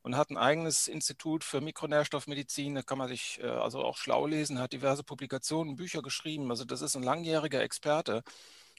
und 0.03 0.17
hat 0.17 0.31
ein 0.31 0.37
eigenes 0.37 0.89
Institut 0.89 1.45
für 1.45 1.61
Mikronährstoffmedizin. 1.61 2.75
Da 2.75 2.83
kann 2.83 2.99
man 2.99 3.09
sich 3.09 3.41
äh, 3.43 3.47
also 3.47 3.83
auch 3.83 3.97
schlau 3.97 4.27
lesen, 4.27 4.59
hat 4.59 4.73
diverse 4.73 5.05
Publikationen, 5.05 5.77
Bücher 5.77 6.03
geschrieben. 6.03 6.51
Also 6.51 6.65
das 6.65 6.83
ist 6.83 6.97
ein 6.97 7.03
langjähriger 7.03 7.63
Experte, 7.63 8.23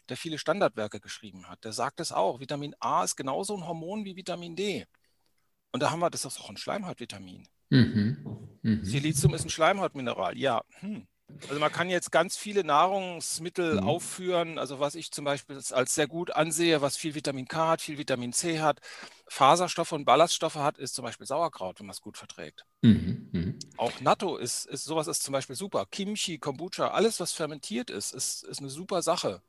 der 0.09 0.17
viele 0.17 0.37
Standardwerke 0.37 0.99
geschrieben 0.99 1.47
hat. 1.49 1.63
Der 1.63 1.71
sagt 1.71 1.99
es 1.99 2.11
auch. 2.11 2.39
Vitamin 2.39 2.75
A 2.79 3.03
ist 3.03 3.15
genauso 3.15 3.55
ein 3.55 3.65
Hormon 3.65 4.05
wie 4.05 4.15
Vitamin 4.15 4.55
D. 4.55 4.85
Und 5.71 5.81
da 5.81 5.91
haben 5.91 5.99
wir, 5.99 6.09
das 6.09 6.25
ist 6.25 6.39
auch 6.39 6.49
ein 6.49 6.57
Schleimhautvitamin. 6.57 7.47
Mhm. 7.69 8.57
Mhm. 8.61 8.85
Silizium 8.85 9.33
ist 9.33 9.45
ein 9.45 9.49
Schleimhautmineral. 9.49 10.37
Ja. 10.37 10.63
Hm. 10.79 11.07
Also 11.47 11.59
man 11.59 11.71
kann 11.71 11.89
jetzt 11.89 12.11
ganz 12.11 12.37
viele 12.37 12.63
Nahrungsmittel 12.63 13.81
mhm. 13.81 13.87
aufführen, 13.87 14.57
also 14.57 14.79
was 14.79 14.95
ich 14.95 15.11
zum 15.11 15.25
Beispiel 15.25 15.59
als 15.71 15.95
sehr 15.95 16.07
gut 16.07 16.31
ansehe, 16.31 16.81
was 16.81 16.97
viel 16.97 17.15
Vitamin 17.15 17.47
K 17.47 17.69
hat, 17.69 17.81
viel 17.81 17.97
Vitamin 17.97 18.33
C 18.33 18.59
hat, 18.59 18.79
Faserstoffe 19.27 19.91
und 19.91 20.05
Ballaststoffe 20.05 20.55
hat, 20.55 20.77
ist 20.77 20.95
zum 20.95 21.03
Beispiel 21.03 21.27
Sauerkraut, 21.27 21.79
wenn 21.79 21.87
man 21.87 21.93
es 21.93 22.01
gut 22.01 22.17
verträgt. 22.17 22.65
Mhm. 22.81 23.29
Mhm. 23.31 23.59
Auch 23.77 23.99
Natto 24.01 24.37
ist, 24.37 24.65
ist, 24.65 24.85
sowas 24.85 25.07
ist 25.07 25.23
zum 25.23 25.31
Beispiel 25.31 25.55
super. 25.55 25.85
Kimchi, 25.89 26.37
Kombucha, 26.37 26.89
alles 26.89 27.19
was 27.19 27.33
fermentiert 27.33 27.89
ist, 27.89 28.13
ist, 28.13 28.43
ist 28.43 28.59
eine 28.59 28.69
super 28.69 29.01
Sache. 29.01 29.41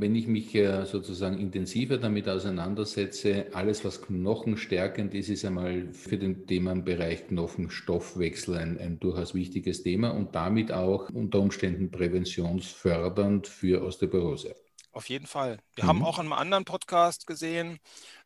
Wenn 0.00 0.14
ich 0.14 0.26
mich 0.26 0.54
äh, 0.54 0.84
sozusagen 0.84 1.38
intensiver 1.38 1.98
damit 1.98 2.28
auseinandersetze, 2.28 3.46
alles 3.52 3.84
was 3.84 4.02
knochenstärkend 4.02 5.14
ist, 5.14 5.28
ist 5.28 5.44
einmal 5.44 5.92
für 5.92 6.18
den 6.18 6.46
Themenbereich 6.46 7.28
Knochenstoffwechsel 7.28 8.56
ein, 8.56 8.78
ein 8.78 9.00
durchaus 9.00 9.34
wichtiges 9.34 9.82
Thema 9.82 10.10
und 10.10 10.34
damit 10.34 10.72
auch 10.72 11.10
unter 11.10 11.40
Umständen 11.40 11.90
präventionsfördernd 11.90 13.46
für 13.46 13.82
Osteoporose. 13.82 14.54
Auf 14.92 15.08
jeden 15.08 15.26
Fall. 15.26 15.58
Wir 15.74 15.84
mhm. 15.84 15.88
haben 15.88 16.04
auch 16.04 16.18
in 16.18 16.26
einem 16.26 16.32
anderen 16.32 16.64
Podcast 16.64 17.26
gesehen, 17.26 17.78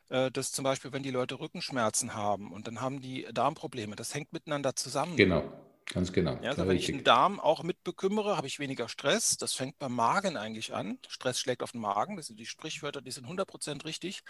äh, 0.09 0.31
dass 0.31 0.51
zum 0.51 0.63
Beispiel, 0.63 0.93
wenn 0.93 1.03
die 1.03 1.11
Leute 1.11 1.39
Rückenschmerzen 1.39 2.13
haben 2.13 2.51
und 2.51 2.67
dann 2.67 2.81
haben 2.81 3.01
die 3.01 3.27
Darmprobleme, 3.33 3.95
das 3.95 4.13
hängt 4.13 4.31
miteinander 4.33 4.75
zusammen. 4.75 5.15
Genau. 5.15 5.43
Ganz 5.85 6.11
genau. 6.13 6.39
Ja, 6.41 6.51
also 6.51 6.63
wenn 6.63 6.69
richtig. 6.69 6.89
ich 6.89 6.95
den 6.97 7.03
Darm 7.03 7.39
auch 7.39 7.63
mit 7.63 7.83
bekümmere, 7.83 8.37
habe 8.37 8.47
ich 8.47 8.59
weniger 8.59 8.87
Stress. 8.89 9.37
Das 9.37 9.53
fängt 9.53 9.77
beim 9.79 9.93
Magen 9.93 10.37
eigentlich 10.37 10.73
an. 10.73 10.97
Stress 11.07 11.39
schlägt 11.39 11.61
auf 11.61 11.71
den 11.71 11.81
Magen. 11.81 12.17
Das 12.17 12.27
sind 12.27 12.39
die 12.39 12.45
Sprichwörter, 12.45 13.01
die 13.01 13.11
sind 13.11 13.27
100% 13.27 13.85
richtig. 13.85 14.23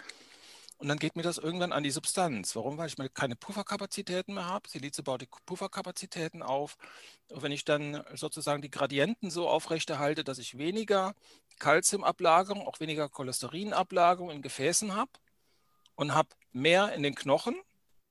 Und 0.78 0.88
dann 0.88 0.98
geht 0.98 1.14
mir 1.14 1.22
das 1.22 1.38
irgendwann 1.38 1.72
an 1.72 1.84
die 1.84 1.90
Substanz. 1.90 2.56
Warum? 2.56 2.76
Weil 2.78 2.88
ich 2.88 2.98
mal 2.98 3.08
keine 3.08 3.36
Pufferkapazitäten 3.36 4.34
mehr 4.34 4.46
habe. 4.46 4.68
Silice 4.68 5.02
baut 5.02 5.22
die 5.22 5.28
Pufferkapazitäten 5.46 6.42
auf. 6.42 6.76
Und 7.28 7.42
wenn 7.42 7.52
ich 7.52 7.64
dann 7.64 8.02
sozusagen 8.14 8.60
die 8.60 8.70
Gradienten 8.70 9.30
so 9.30 9.48
aufrechterhalte, 9.48 10.24
dass 10.24 10.38
ich 10.38 10.58
weniger 10.58 11.14
Kalziumablagerung, 11.60 12.66
auch 12.66 12.80
weniger 12.80 13.08
Cholesterinablagerung 13.08 14.30
in 14.30 14.42
Gefäßen 14.42 14.96
habe 14.96 15.10
und 15.94 16.14
habe 16.14 16.30
mehr 16.52 16.92
in 16.92 17.02
den 17.02 17.14
Knochen, 17.14 17.54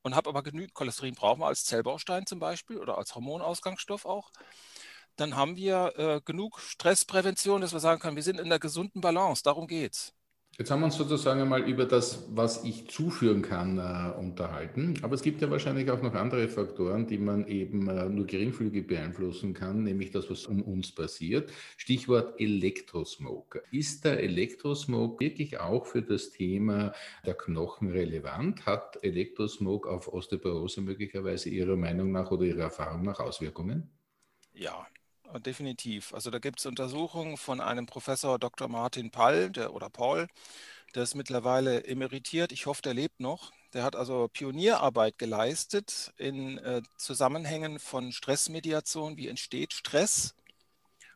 und 0.04 0.16
habe 0.16 0.30
aber 0.30 0.44
genügend 0.44 0.74
Cholesterin, 0.74 1.16
brauchen 1.16 1.42
wir 1.42 1.48
als 1.48 1.66
Zellbaustein 1.66 2.26
zum 2.26 2.40
Beispiel 2.40 2.78
oder 2.78 2.98
als 2.98 3.16
Hormonausgangsstoff 3.16 4.06
auch, 4.06 4.32
dann 5.16 5.36
haben 5.36 5.56
wir 5.56 5.94
äh, 5.98 6.22
genug 6.24 6.60
Stressprävention, 6.60 7.62
dass 7.62 7.74
wir 7.74 7.80
sagen 7.80 8.00
können, 8.02 8.16
wir 8.16 8.24
sind 8.24 8.40
in 8.40 8.50
der 8.50 8.60
gesunden 8.60 9.02
Balance. 9.02 9.44
Darum 9.44 9.68
geht 9.68 9.94
es. 9.94 10.14
Jetzt 10.56 10.70
haben 10.70 10.82
wir 10.82 10.86
uns 10.86 10.98
sozusagen 10.98 11.42
einmal 11.42 11.68
über 11.68 11.86
das, 11.86 12.28
was 12.30 12.64
ich 12.64 12.88
zuführen 12.88 13.42
kann, 13.42 13.80
äh, 13.80 14.16
unterhalten. 14.20 14.94
Aber 15.02 15.16
es 15.16 15.24
gibt 15.24 15.42
ja 15.42 15.50
wahrscheinlich 15.50 15.90
auch 15.90 16.04
noch 16.04 16.14
andere 16.14 16.48
Faktoren, 16.48 17.08
die 17.08 17.18
man 17.18 17.48
eben 17.48 17.90
äh, 17.90 18.08
nur 18.08 18.28
geringfügig 18.28 18.86
beeinflussen 18.86 19.56
kann, 19.56 19.82
nämlich 19.82 20.12
das, 20.12 20.30
was 20.30 20.46
um 20.46 20.62
uns 20.62 20.94
passiert. 20.94 21.52
Stichwort 21.76 22.40
Elektrosmog. 22.40 23.64
Ist 23.72 24.06
der 24.06 24.20
Elektrosmog 24.20 25.20
wirklich 25.20 25.60
auch 25.60 25.88
für 25.88 26.04
das 26.04 26.30
Thema 26.30 26.94
der 27.26 27.34
Knochen 27.34 27.90
relevant? 27.90 28.68
Hat 28.68 29.04
Elektrosmog 29.04 29.88
auf 29.88 30.14
Osteoporose 30.14 30.82
möglicherweise 30.82 31.50
Ihrer 31.50 31.78
Meinung 31.78 32.12
nach 32.12 32.30
oder 32.30 32.44
Ihrer 32.44 32.66
Erfahrung 32.66 33.02
nach 33.02 33.20
Auswirkungen? 33.20 33.90
Ja, 34.54 34.86
definitiv. 35.40 36.14
Also 36.14 36.30
da 36.30 36.40
gibt 36.40 36.60
es 36.60 36.66
Untersuchungen 36.66 37.38
von 37.38 37.62
einem 37.62 37.86
Professor 37.86 38.40
Dr. 38.40 38.68
Martin 38.68 39.12
Pall 39.12 39.50
der, 39.50 39.74
oder 39.74 39.90
Paul, 39.90 40.28
der 40.96 41.04
ist 41.04 41.16
mittlerweile 41.16 41.86
emeritiert. 41.86 42.52
Ich 42.52 42.66
hoffe, 42.68 42.82
der 42.82 42.94
lebt 42.94 43.20
noch. 43.20 43.52
Der 43.74 43.84
hat 43.84 43.96
also 43.96 44.28
Pionierarbeit 44.32 45.18
geleistet 45.18 46.14
in 46.18 46.60
äh, 46.60 46.84
Zusammenhängen 46.98 47.80
von 47.80 48.12
Stressmediation. 48.12 49.18
Wie 49.18 49.28
entsteht 49.28 49.74
Stress? 49.74 50.36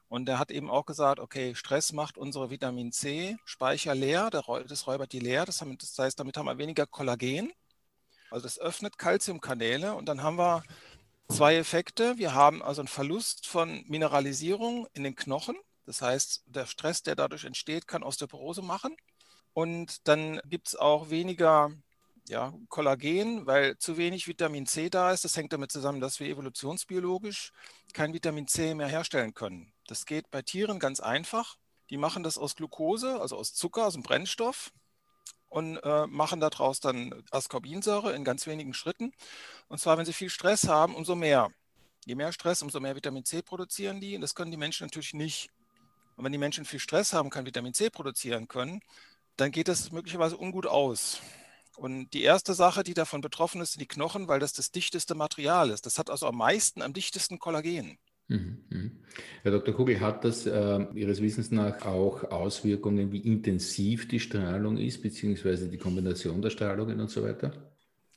Und 0.09 0.25
der 0.25 0.39
hat 0.39 0.51
eben 0.51 0.69
auch 0.69 0.85
gesagt, 0.85 1.19
okay, 1.19 1.53
Stress 1.53 1.91
macht 1.91 2.17
unsere 2.17 2.49
Vitamin 2.49 2.91
C-Speicher 2.91 3.93
leer, 3.93 4.29
das 4.29 4.87
räubert 4.87 5.11
die 5.11 5.19
leer. 5.19 5.45
Das 5.45 5.61
heißt, 5.61 6.19
damit 6.19 6.37
haben 6.37 6.45
wir 6.45 6.57
weniger 6.57 6.87
Kollagen. 6.87 7.51
Also 8.31 8.43
das 8.43 8.59
öffnet 8.59 8.97
Kalziumkanäle 8.97 9.93
und 9.95 10.07
dann 10.07 10.23
haben 10.23 10.37
wir 10.37 10.63
zwei 11.29 11.55
Effekte. 11.55 12.17
Wir 12.17 12.33
haben 12.33 12.63
also 12.63 12.81
einen 12.81 12.87
Verlust 12.87 13.47
von 13.47 13.83
Mineralisierung 13.87 14.87
in 14.93 15.03
den 15.03 15.15
Knochen. 15.15 15.55
Das 15.85 16.01
heißt, 16.01 16.43
der 16.47 16.65
Stress, 16.65 17.03
der 17.03 17.15
dadurch 17.15 17.45
entsteht, 17.45 17.87
kann 17.87 18.03
Osteoporose 18.03 18.61
machen. 18.61 18.95
Und 19.53 20.07
dann 20.07 20.39
gibt 20.45 20.67
es 20.67 20.75
auch 20.75 21.09
weniger 21.09 21.71
ja, 22.27 22.53
Kollagen, 22.69 23.45
weil 23.45 23.77
zu 23.77 23.97
wenig 23.97 24.27
Vitamin 24.27 24.65
C 24.65 24.89
da 24.89 25.11
ist. 25.11 25.23
Das 25.23 25.37
hängt 25.37 25.53
damit 25.53 25.71
zusammen, 25.71 26.01
dass 26.01 26.19
wir 26.19 26.27
evolutionsbiologisch 26.27 27.53
kein 27.93 28.13
Vitamin 28.13 28.47
C 28.47 28.75
mehr 28.75 28.87
herstellen 28.87 29.33
können. 29.33 29.71
Das 29.87 30.05
geht 30.05 30.29
bei 30.29 30.41
Tieren 30.41 30.79
ganz 30.79 30.99
einfach. 30.99 31.57
Die 31.89 31.97
machen 31.97 32.23
das 32.23 32.37
aus 32.37 32.55
Glucose, 32.55 33.19
also 33.21 33.37
aus 33.37 33.53
Zucker, 33.53 33.87
aus 33.87 33.93
dem 33.93 34.03
Brennstoff 34.03 34.73
und 35.49 35.77
äh, 35.77 36.07
machen 36.07 36.39
daraus 36.39 36.79
dann 36.79 37.23
Ascorbinsäure 37.31 38.13
in 38.13 38.23
ganz 38.23 38.47
wenigen 38.47 38.73
Schritten. 38.73 39.13
Und 39.67 39.79
zwar, 39.79 39.97
wenn 39.97 40.05
sie 40.05 40.13
viel 40.13 40.29
Stress 40.29 40.67
haben, 40.67 40.95
umso 40.95 41.15
mehr. 41.15 41.49
Je 42.05 42.15
mehr 42.15 42.31
Stress, 42.31 42.61
umso 42.61 42.79
mehr 42.79 42.95
Vitamin 42.95 43.25
C 43.25 43.41
produzieren 43.41 43.99
die. 43.99 44.15
Und 44.15 44.21
das 44.21 44.35
können 44.35 44.51
die 44.51 44.57
Menschen 44.57 44.85
natürlich 44.85 45.13
nicht. 45.13 45.49
Und 46.15 46.25
wenn 46.25 46.31
die 46.31 46.37
Menschen 46.37 46.65
viel 46.65 46.79
Stress 46.79 47.13
haben, 47.13 47.29
kein 47.29 47.45
Vitamin 47.45 47.73
C 47.73 47.89
produzieren 47.89 48.47
können, 48.47 48.81
dann 49.35 49.51
geht 49.51 49.67
das 49.67 49.91
möglicherweise 49.91 50.37
ungut 50.37 50.65
aus. 50.65 51.21
Und 51.77 52.09
die 52.13 52.23
erste 52.23 52.55
Sache, 52.55 52.83
die 52.83 52.95
davon 52.95 53.21
betroffen 53.21 53.61
ist, 53.61 53.73
sind 53.73 53.81
die 53.81 53.87
Knochen, 53.87 54.27
weil 54.27 54.39
das 54.39 54.51
das 54.51 54.71
dichteste 54.71 55.13
Material 55.13 55.69
ist. 55.69 55.85
Das 55.85 55.99
hat 55.99 56.09
also 56.09 56.27
am 56.27 56.37
meisten, 56.37 56.81
am 56.81 56.93
dichtesten 56.93 57.37
Kollagen. 57.37 57.99
Mhm, 58.29 58.57
mhm. 58.69 58.91
Herr 59.43 59.51
Dr. 59.51 59.73
Kugel, 59.73 59.99
hat 60.01 60.25
das 60.25 60.45
äh, 60.45 60.85
Ihres 60.93 61.21
Wissens 61.21 61.51
nach 61.51 61.85
auch 61.85 62.25
Auswirkungen, 62.25 63.11
wie 63.11 63.19
intensiv 63.19 64.07
die 64.07 64.19
Strahlung 64.19 64.77
ist, 64.77 65.01
beziehungsweise 65.01 65.69
die 65.69 65.77
Kombination 65.77 66.41
der 66.41 66.49
Strahlungen 66.49 66.99
und 66.99 67.09
so 67.09 67.23
weiter? 67.23 67.53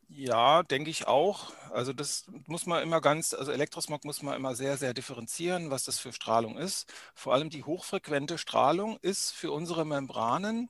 Ja, 0.09 0.65
denke 0.65 0.91
ich 0.91 1.07
auch. 1.07 1.53
Also 1.71 1.93
das 1.93 2.27
muss 2.47 2.67
man 2.67 2.83
immer 2.83 3.01
ganz, 3.01 3.33
also 3.33 3.53
Elektrosmog 3.53 4.05
muss 4.05 4.23
man 4.23 4.35
immer 4.37 4.55
sehr, 4.57 4.77
sehr 4.77 4.93
differenzieren, 4.93 5.71
was 5.71 5.85
das 5.85 5.99
für 6.01 6.13
Strahlung 6.13 6.59
ist. 6.59 6.93
Vor 7.15 7.33
allem 7.33 7.49
die 7.49 7.63
hochfrequente 7.63 8.37
Strahlung 8.37 8.99
ist 9.03 9.31
für 9.33 9.53
unsere 9.53 9.85
Membranen 9.87 10.69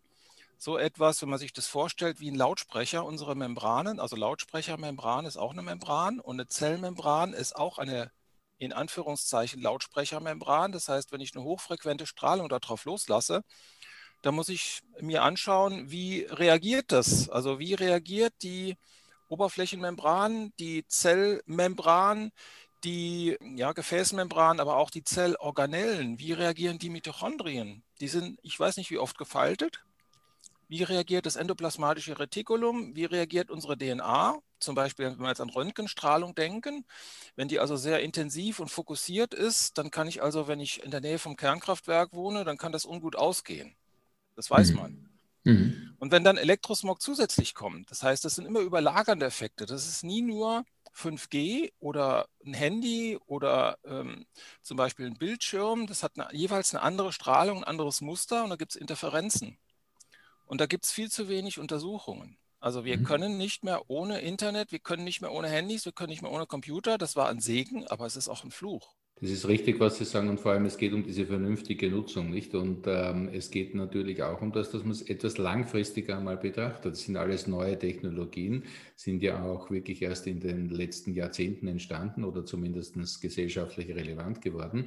so 0.58 0.78
etwas, 0.78 1.22
wenn 1.22 1.30
man 1.30 1.38
sich 1.38 1.52
das 1.54 1.66
vorstellt, 1.66 2.20
wie 2.20 2.30
ein 2.30 2.34
Lautsprecher, 2.36 3.04
unsere 3.04 3.34
Membranen, 3.34 3.98
also 4.00 4.16
Lautsprechermembran 4.16 5.26
ist 5.26 5.38
auch 5.38 5.52
eine 5.52 5.62
Membran 5.62 6.20
und 6.20 6.36
eine 6.36 6.48
Zellmembran 6.48 7.32
ist 7.32 7.56
auch 7.56 7.78
eine 7.78 8.12
in 8.60 8.72
Anführungszeichen 8.72 9.60
Lautsprechermembran. 9.62 10.70
Das 10.70 10.88
heißt, 10.88 11.10
wenn 11.12 11.20
ich 11.20 11.34
eine 11.34 11.42
hochfrequente 11.42 12.06
Strahlung 12.06 12.48
darauf 12.48 12.84
loslasse, 12.84 13.42
dann 14.22 14.34
muss 14.34 14.50
ich 14.50 14.82
mir 15.00 15.22
anschauen, 15.22 15.90
wie 15.90 16.26
reagiert 16.30 16.92
das? 16.92 17.30
Also 17.30 17.58
wie 17.58 17.74
reagiert 17.74 18.34
die 18.42 18.76
Oberflächenmembran, 19.28 20.52
die 20.58 20.86
Zellmembran, 20.86 22.32
die 22.84 23.38
ja, 23.56 23.72
Gefäßmembran, 23.72 24.60
aber 24.60 24.76
auch 24.76 24.90
die 24.90 25.04
Zellorganellen. 25.04 26.18
Wie 26.18 26.32
reagieren 26.32 26.78
die 26.78 26.90
Mitochondrien? 26.90 27.82
Die 28.00 28.08
sind, 28.08 28.38
ich 28.42 28.60
weiß 28.60 28.76
nicht, 28.76 28.90
wie 28.90 28.98
oft 28.98 29.16
gefaltet. 29.16 29.82
Wie 30.70 30.84
reagiert 30.84 31.26
das 31.26 31.34
endoplasmatische 31.34 32.20
Retikulum? 32.20 32.94
Wie 32.94 33.04
reagiert 33.04 33.50
unsere 33.50 33.76
DNA? 33.76 34.38
Zum 34.60 34.76
Beispiel, 34.76 35.06
wenn 35.06 35.18
wir 35.18 35.26
jetzt 35.26 35.40
an 35.40 35.50
Röntgenstrahlung 35.50 36.36
denken. 36.36 36.84
Wenn 37.34 37.48
die 37.48 37.58
also 37.58 37.74
sehr 37.74 38.02
intensiv 38.02 38.60
und 38.60 38.68
fokussiert 38.68 39.34
ist, 39.34 39.78
dann 39.78 39.90
kann 39.90 40.06
ich 40.06 40.22
also, 40.22 40.46
wenn 40.46 40.60
ich 40.60 40.80
in 40.84 40.92
der 40.92 41.00
Nähe 41.00 41.18
vom 41.18 41.34
Kernkraftwerk 41.34 42.12
wohne, 42.12 42.44
dann 42.44 42.56
kann 42.56 42.70
das 42.70 42.84
ungut 42.84 43.16
ausgehen. 43.16 43.74
Das 44.36 44.48
weiß 44.48 44.70
mhm. 44.70 44.76
man. 44.76 45.10
Mhm. 45.42 45.96
Und 45.98 46.12
wenn 46.12 46.22
dann 46.22 46.36
Elektrosmog 46.36 47.02
zusätzlich 47.02 47.56
kommt, 47.56 47.90
das 47.90 48.04
heißt, 48.04 48.24
das 48.24 48.36
sind 48.36 48.46
immer 48.46 48.60
überlagernde 48.60 49.26
Effekte. 49.26 49.66
Das 49.66 49.88
ist 49.88 50.04
nie 50.04 50.22
nur 50.22 50.64
5G 50.94 51.72
oder 51.80 52.28
ein 52.46 52.54
Handy 52.54 53.18
oder 53.26 53.76
ähm, 53.84 54.24
zum 54.62 54.76
Beispiel 54.76 55.06
ein 55.06 55.18
Bildschirm, 55.18 55.88
das 55.88 56.04
hat 56.04 56.12
eine, 56.16 56.32
jeweils 56.32 56.72
eine 56.72 56.84
andere 56.84 57.12
Strahlung, 57.12 57.58
ein 57.58 57.64
anderes 57.64 58.02
Muster 58.02 58.44
und 58.44 58.50
da 58.50 58.56
gibt 58.56 58.76
es 58.76 58.80
Interferenzen. 58.80 59.58
Und 60.50 60.60
da 60.60 60.66
gibt 60.66 60.84
es 60.84 60.90
viel 60.90 61.08
zu 61.08 61.28
wenig 61.28 61.60
Untersuchungen. 61.60 62.36
Also 62.58 62.84
wir 62.84 62.98
mhm. 62.98 63.04
können 63.04 63.38
nicht 63.38 63.62
mehr 63.62 63.88
ohne 63.88 64.20
Internet, 64.20 64.72
wir 64.72 64.80
können 64.80 65.04
nicht 65.04 65.20
mehr 65.20 65.30
ohne 65.30 65.46
Handys, 65.46 65.84
wir 65.84 65.92
können 65.92 66.10
nicht 66.10 66.22
mehr 66.22 66.32
ohne 66.32 66.46
Computer. 66.46 66.98
Das 66.98 67.14
war 67.14 67.28
ein 67.28 67.38
Segen, 67.38 67.86
aber 67.86 68.04
es 68.04 68.16
ist 68.16 68.28
auch 68.28 68.42
ein 68.42 68.50
Fluch. 68.50 68.96
Das 69.20 69.30
ist 69.30 69.46
richtig, 69.46 69.78
was 69.78 69.98
Sie 69.98 70.04
sagen, 70.04 70.28
und 70.28 70.40
vor 70.40 70.50
allem 70.50 70.64
es 70.64 70.76
geht 70.76 70.92
um 70.92 71.04
diese 71.04 71.24
vernünftige 71.26 71.88
Nutzung, 71.88 72.30
nicht? 72.30 72.54
Und 72.56 72.86
ähm, 72.88 73.28
es 73.32 73.52
geht 73.52 73.76
natürlich 73.76 74.24
auch 74.24 74.40
um 74.40 74.50
das, 74.50 74.72
dass 74.72 74.82
man 74.82 74.90
es 74.90 75.02
etwas 75.02 75.38
langfristiger 75.38 76.16
einmal 76.16 76.38
betrachtet. 76.38 76.94
Das 76.94 77.02
sind 77.02 77.16
alles 77.16 77.46
neue 77.46 77.78
Technologien, 77.78 78.64
sind 78.96 79.22
ja 79.22 79.44
auch 79.44 79.70
wirklich 79.70 80.02
erst 80.02 80.26
in 80.26 80.40
den 80.40 80.68
letzten 80.68 81.12
Jahrzehnten 81.12 81.68
entstanden 81.68 82.24
oder 82.24 82.44
zumindest 82.44 83.20
gesellschaftlich 83.20 83.90
relevant 83.90 84.40
geworden. 84.40 84.86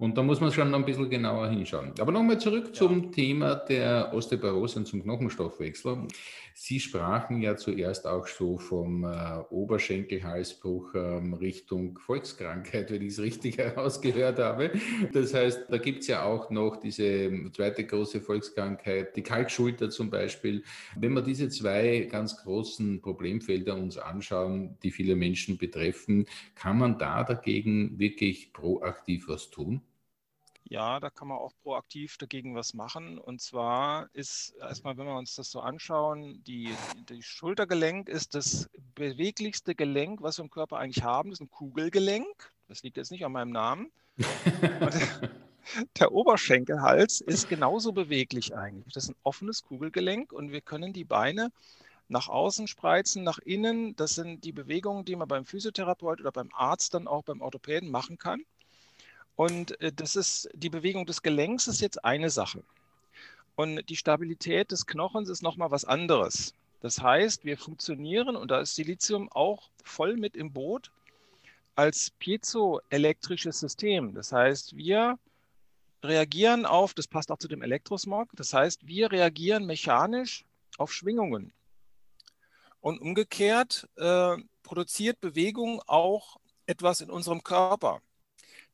Und 0.00 0.16
da 0.16 0.22
muss 0.22 0.40
man 0.40 0.50
schon 0.50 0.70
noch 0.70 0.78
ein 0.78 0.86
bisschen 0.86 1.10
genauer 1.10 1.50
hinschauen. 1.50 1.92
Aber 2.00 2.10
nochmal 2.10 2.40
zurück 2.40 2.68
ja. 2.68 2.72
zum 2.72 3.12
Thema 3.12 3.54
der 3.54 4.14
Osteoporose 4.14 4.78
und 4.78 4.86
zum 4.86 5.02
Knochenstoffwechsel. 5.02 6.08
Sie 6.54 6.80
sprachen 6.80 7.42
ja 7.42 7.54
zuerst 7.56 8.06
auch 8.06 8.26
so 8.26 8.56
vom 8.56 9.04
äh, 9.04 9.40
Oberschenkelhalsbruch 9.50 10.94
ähm, 10.94 11.34
Richtung 11.34 11.98
Volkskrankheit, 11.98 12.90
wenn 12.90 13.02
ich 13.02 13.12
es 13.12 13.20
richtig 13.20 13.58
herausgehört 13.58 14.38
habe. 14.38 14.72
Das 15.12 15.34
heißt, 15.34 15.66
da 15.68 15.76
gibt 15.76 16.00
es 16.00 16.06
ja 16.06 16.22
auch 16.22 16.48
noch 16.48 16.76
diese 16.78 17.50
zweite 17.52 17.84
große 17.84 18.22
Volkskrankheit, 18.22 19.14
die 19.16 19.22
Kalkschulter 19.22 19.90
zum 19.90 20.08
Beispiel. 20.08 20.64
Wenn 20.96 21.12
wir 21.12 21.20
diese 21.22 21.50
zwei 21.50 22.08
ganz 22.10 22.38
großen 22.38 23.02
Problemfelder 23.02 23.76
uns 23.76 23.98
anschauen, 23.98 24.78
die 24.82 24.92
viele 24.92 25.14
Menschen 25.14 25.58
betreffen, 25.58 26.24
kann 26.54 26.78
man 26.78 26.98
da 26.98 27.22
dagegen 27.22 27.98
wirklich 27.98 28.54
proaktiv 28.54 29.28
was 29.28 29.50
tun? 29.50 29.82
Ja, 30.70 31.00
da 31.00 31.10
kann 31.10 31.26
man 31.26 31.38
auch 31.38 31.52
proaktiv 31.64 32.16
dagegen 32.16 32.54
was 32.54 32.74
machen. 32.74 33.18
Und 33.18 33.40
zwar 33.40 34.08
ist 34.12 34.54
erstmal, 34.60 34.96
wenn 34.96 35.06
wir 35.06 35.16
uns 35.16 35.34
das 35.34 35.50
so 35.50 35.58
anschauen, 35.58 36.44
die, 36.44 36.72
die 37.08 37.24
Schultergelenk 37.24 38.08
ist 38.08 38.36
das 38.36 38.70
beweglichste 38.94 39.74
Gelenk, 39.74 40.22
was 40.22 40.38
wir 40.38 40.44
im 40.44 40.50
Körper 40.50 40.78
eigentlich 40.78 41.02
haben. 41.02 41.30
Das 41.30 41.40
ist 41.40 41.46
ein 41.46 41.50
Kugelgelenk. 41.50 42.52
Das 42.68 42.84
liegt 42.84 42.98
jetzt 42.98 43.10
nicht 43.10 43.24
an 43.24 43.32
meinem 43.32 43.50
Namen. 43.50 43.90
der 45.98 46.12
Oberschenkelhals 46.12 47.20
ist 47.20 47.48
genauso 47.48 47.90
beweglich 47.90 48.54
eigentlich. 48.56 48.94
Das 48.94 49.04
ist 49.04 49.10
ein 49.10 49.20
offenes 49.24 49.64
Kugelgelenk 49.64 50.32
und 50.32 50.52
wir 50.52 50.60
können 50.60 50.92
die 50.92 51.04
Beine 51.04 51.50
nach 52.06 52.28
außen 52.28 52.68
spreizen, 52.68 53.24
nach 53.24 53.40
innen. 53.40 53.96
Das 53.96 54.14
sind 54.14 54.44
die 54.44 54.52
Bewegungen, 54.52 55.04
die 55.04 55.16
man 55.16 55.26
beim 55.26 55.46
Physiotherapeut 55.46 56.20
oder 56.20 56.30
beim 56.30 56.50
Arzt 56.52 56.94
dann 56.94 57.08
auch 57.08 57.24
beim 57.24 57.40
Orthopäden 57.40 57.90
machen 57.90 58.18
kann. 58.18 58.44
Und 59.40 59.80
äh, 59.80 59.90
das 59.90 60.16
ist 60.16 60.50
die 60.52 60.68
Bewegung 60.68 61.06
des 61.06 61.22
Gelenks 61.22 61.66
ist 61.66 61.80
jetzt 61.80 62.04
eine 62.04 62.28
Sache. 62.28 62.62
Und 63.56 63.88
die 63.88 63.96
Stabilität 63.96 64.70
des 64.70 64.84
Knochens 64.84 65.30
ist 65.30 65.42
nochmal 65.42 65.70
was 65.70 65.86
anderes. 65.86 66.52
Das 66.82 67.00
heißt, 67.00 67.46
wir 67.46 67.56
funktionieren, 67.56 68.36
und 68.36 68.50
da 68.50 68.60
ist 68.60 68.74
Silizium 68.74 69.32
auch 69.32 69.70
voll 69.82 70.18
mit 70.18 70.36
im 70.36 70.52
Boot, 70.52 70.90
als 71.74 72.10
piezoelektrisches 72.18 73.58
System. 73.58 74.12
Das 74.12 74.30
heißt, 74.30 74.76
wir 74.76 75.18
reagieren 76.02 76.66
auf, 76.66 76.92
das 76.92 77.08
passt 77.08 77.32
auch 77.32 77.38
zu 77.38 77.48
dem 77.48 77.62
Elektrosmog, 77.62 78.28
das 78.34 78.52
heißt, 78.52 78.86
wir 78.86 79.10
reagieren 79.10 79.64
mechanisch 79.64 80.44
auf 80.76 80.92
Schwingungen. 80.92 81.50
Und 82.82 83.00
umgekehrt 83.00 83.88
äh, 83.96 84.36
produziert 84.62 85.18
Bewegung 85.22 85.80
auch 85.86 86.36
etwas 86.66 87.00
in 87.00 87.08
unserem 87.08 87.42
Körper. 87.42 88.02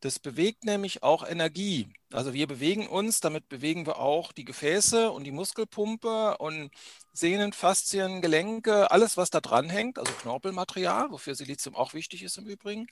Das 0.01 0.19
bewegt 0.19 0.65
nämlich 0.65 1.03
auch 1.03 1.27
Energie. 1.27 1.89
Also 2.13 2.35
wir 2.35 2.47
bewegen 2.47 2.87
uns, 2.87 3.21
damit 3.21 3.49
bewegen 3.49 3.87
wir 3.87 3.99
auch 3.99 4.33
die 4.33 4.45
Gefäße 4.45 5.11
und 5.11 5.25
die 5.25 5.33
Muskelpumpe 5.33 6.37
und 6.39 6.71
Sehnen, 7.13 7.53
Faszien, 7.53 8.21
Gelenke, 8.21 8.91
alles, 8.91 9.17
was 9.17 9.31
da 9.31 9.41
dran 9.41 9.71
hängt, 9.71 9.99
also 9.99 10.13
Knorpelmaterial, 10.13 11.11
wofür 11.11 11.35
Silizium 11.35 11.75
auch 11.75 11.95
wichtig 11.95 12.23
ist 12.23 12.37
im 12.37 12.47
Übrigen. 12.47 12.87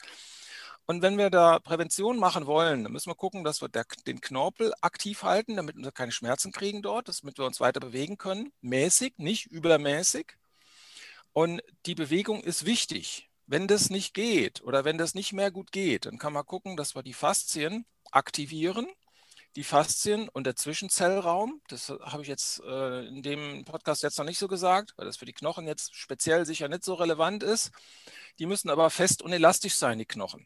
Und 0.86 1.02
wenn 1.02 1.16
wir 1.16 1.30
da 1.30 1.58
Prävention 1.60 2.18
machen 2.18 2.46
wollen, 2.46 2.84
dann 2.84 2.92
müssen 2.92 3.10
wir 3.10 3.14
gucken, 3.14 3.44
dass 3.44 3.62
wir 3.62 3.68
der, 3.68 3.84
den 4.06 4.20
Knorpel 4.20 4.72
aktiv 4.82 5.22
halten, 5.22 5.56
damit 5.56 5.76
wir 5.76 5.92
keine 5.92 6.12
Schmerzen 6.12 6.52
kriegen 6.52 6.82
dort, 6.82 7.08
damit 7.08 7.38
wir 7.38 7.46
uns 7.46 7.60
weiter 7.60 7.80
bewegen 7.80 8.18
können. 8.18 8.52
Mäßig, 8.60 9.14
nicht 9.18 9.46
übermäßig. 9.46 10.36
Und 11.32 11.62
die 11.86 11.94
Bewegung 11.94 12.42
ist 12.42 12.66
wichtig. 12.66 13.30
Wenn 13.46 13.68
das 13.68 13.90
nicht 13.90 14.14
geht 14.14 14.62
oder 14.62 14.84
wenn 14.84 14.98
das 14.98 15.14
nicht 15.14 15.32
mehr 15.32 15.50
gut 15.50 15.70
geht, 15.72 16.06
dann 16.06 16.18
kann 16.18 16.32
man 16.32 16.46
gucken, 16.46 16.76
dass 16.76 16.94
wir 16.94 17.02
die 17.02 17.12
Faszien 17.12 17.84
aktivieren. 18.10 18.86
Die 19.56 19.64
Faszien 19.64 20.28
und 20.28 20.44
der 20.48 20.56
Zwischenzellraum, 20.56 21.60
das 21.68 21.88
habe 21.88 22.22
ich 22.22 22.28
jetzt 22.28 22.60
äh, 22.66 23.06
in 23.06 23.22
dem 23.22 23.64
Podcast 23.64 24.02
jetzt 24.02 24.18
noch 24.18 24.24
nicht 24.24 24.38
so 24.38 24.48
gesagt, 24.48 24.94
weil 24.96 25.06
das 25.06 25.18
für 25.18 25.26
die 25.26 25.32
Knochen 25.32 25.68
jetzt 25.68 25.94
speziell 25.94 26.44
sicher 26.44 26.68
nicht 26.68 26.82
so 26.84 26.94
relevant 26.94 27.44
ist. 27.44 27.70
Die 28.40 28.46
müssen 28.46 28.68
aber 28.68 28.90
fest 28.90 29.22
und 29.22 29.32
elastisch 29.32 29.76
sein, 29.76 29.98
die 29.98 30.06
Knochen. 30.06 30.44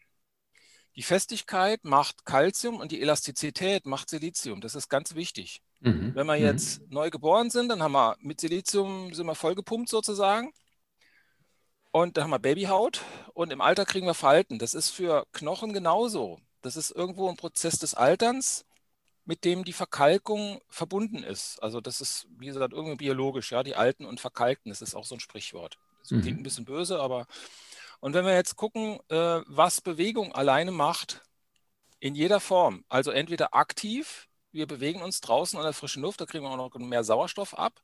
Die 0.95 1.01
Festigkeit 1.01 1.83
macht 1.85 2.25
Calcium 2.25 2.75
und 2.75 2.91
die 2.91 3.01
Elastizität 3.01 3.85
macht 3.87 4.09
Silizium. 4.09 4.61
Das 4.61 4.75
ist 4.75 4.89
ganz 4.89 5.15
wichtig. 5.15 5.61
Mhm. 5.79 6.13
Wenn 6.13 6.27
wir 6.27 6.35
mhm. 6.35 6.43
jetzt 6.43 6.81
mhm. 6.81 6.87
neu 6.89 7.09
geboren 7.09 7.49
sind, 7.49 7.69
dann 7.69 7.81
haben 7.81 7.93
wir 7.93 8.15
mit 8.19 8.41
Silizium 8.41 9.13
sind 9.13 9.25
wir 9.25 9.35
vollgepumpt 9.35 9.89
sozusagen. 9.89 10.51
Und 11.91 12.17
da 12.17 12.23
haben 12.23 12.29
wir 12.29 12.39
Babyhaut 12.39 13.01
und 13.33 13.51
im 13.51 13.61
Alter 13.61 13.85
kriegen 13.85 14.05
wir 14.05 14.13
Falten. 14.13 14.59
Das 14.59 14.73
ist 14.73 14.91
für 14.91 15.25
Knochen 15.31 15.73
genauso. 15.73 16.39
Das 16.61 16.75
ist 16.75 16.91
irgendwo 16.91 17.29
ein 17.29 17.37
Prozess 17.37 17.79
des 17.79 17.95
Alterns, 17.95 18.65
mit 19.25 19.45
dem 19.45 19.63
die 19.63 19.73
Verkalkung 19.73 20.61
verbunden 20.69 21.23
ist. 21.23 21.61
Also 21.63 21.81
das 21.81 22.01
ist, 22.01 22.27
wie 22.37 22.47
gesagt, 22.47 22.73
irgendwie 22.73 22.97
biologisch, 22.97 23.51
ja, 23.51 23.63
die 23.63 23.75
Alten 23.75 24.05
und 24.05 24.19
Verkalkten, 24.19 24.71
das 24.71 24.81
ist 24.81 24.95
auch 24.95 25.05
so 25.05 25.15
ein 25.15 25.19
Sprichwort. 25.19 25.77
Das 26.01 26.11
mhm. 26.11 26.21
klingt 26.21 26.39
ein 26.39 26.43
bisschen 26.43 26.65
böse, 26.65 26.99
aber 26.99 27.25
und 27.99 28.13
wenn 28.13 28.25
wir 28.25 28.33
jetzt 28.33 28.55
gucken, 28.55 28.99
äh, 29.09 29.41
was 29.45 29.81
Bewegung 29.81 30.33
alleine 30.33 30.71
macht, 30.71 31.21
in 31.99 32.15
jeder 32.15 32.39
Form, 32.39 32.85
also 32.87 33.11
entweder 33.11 33.53
aktiv, 33.53 34.27
wir 34.51 34.67
bewegen 34.67 35.01
uns 35.01 35.21
draußen 35.21 35.57
an 35.59 35.65
der 35.65 35.73
frischen 35.73 36.01
Luft, 36.01 36.21
da 36.21 36.25
kriegen 36.25 36.43
wir 36.43 36.51
auch 36.51 36.57
noch 36.57 36.73
mehr 36.79 37.03
Sauerstoff 37.03 37.57
ab, 37.57 37.81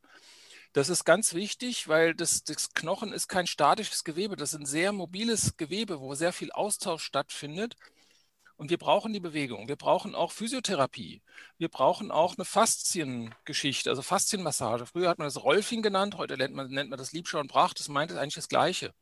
das 0.76 0.90
ist 0.90 1.06
ganz 1.06 1.34
wichtig, 1.34 1.88
weil 1.88 2.14
das, 2.14 2.44
das 2.44 2.74
Knochen 2.74 3.14
ist 3.14 3.30
kein 3.30 3.48
statisches 3.48 4.04
Gewebe, 4.04 4.36
das 4.36 4.52
ist 4.54 4.60
ein 4.60 4.66
sehr 4.66 4.92
mobiles 4.92 5.56
Gewebe, 5.56 6.02
wo 6.02 6.16
sehr 6.16 6.34
viel 6.34 6.52
Austausch 6.52 7.02
stattfindet. 7.02 7.78
Und 8.58 8.70
wir 8.70 8.78
brauchen 8.78 9.14
die 9.14 9.22
Bewegung. 9.22 9.70
Wir 9.70 9.78
brauchen 9.78 10.16
auch 10.16 10.34
Physiotherapie. 10.34 11.22
Wir 11.58 11.70
brauchen 11.70 12.12
auch 12.12 12.36
eine 12.38 12.44
Fasziengeschichte, 12.44 13.90
also 13.90 14.02
Faszienmassage. 14.02 14.86
Früher 14.86 15.08
hat 15.08 15.18
man 15.18 15.28
das 15.28 15.42
Rolfing 15.42 15.82
genannt, 15.82 16.18
heute 16.18 16.36
nennt 16.38 16.54
man, 16.54 16.70
nennt 16.70 16.90
man 16.90 17.00
das 17.00 17.14
Liebschau 17.14 17.40
und 17.40 17.48
Brach. 17.48 17.74
Das 17.74 17.88
meint 17.88 18.12
eigentlich 18.12 18.36
das 18.36 18.50
Gleiche. 18.50 18.94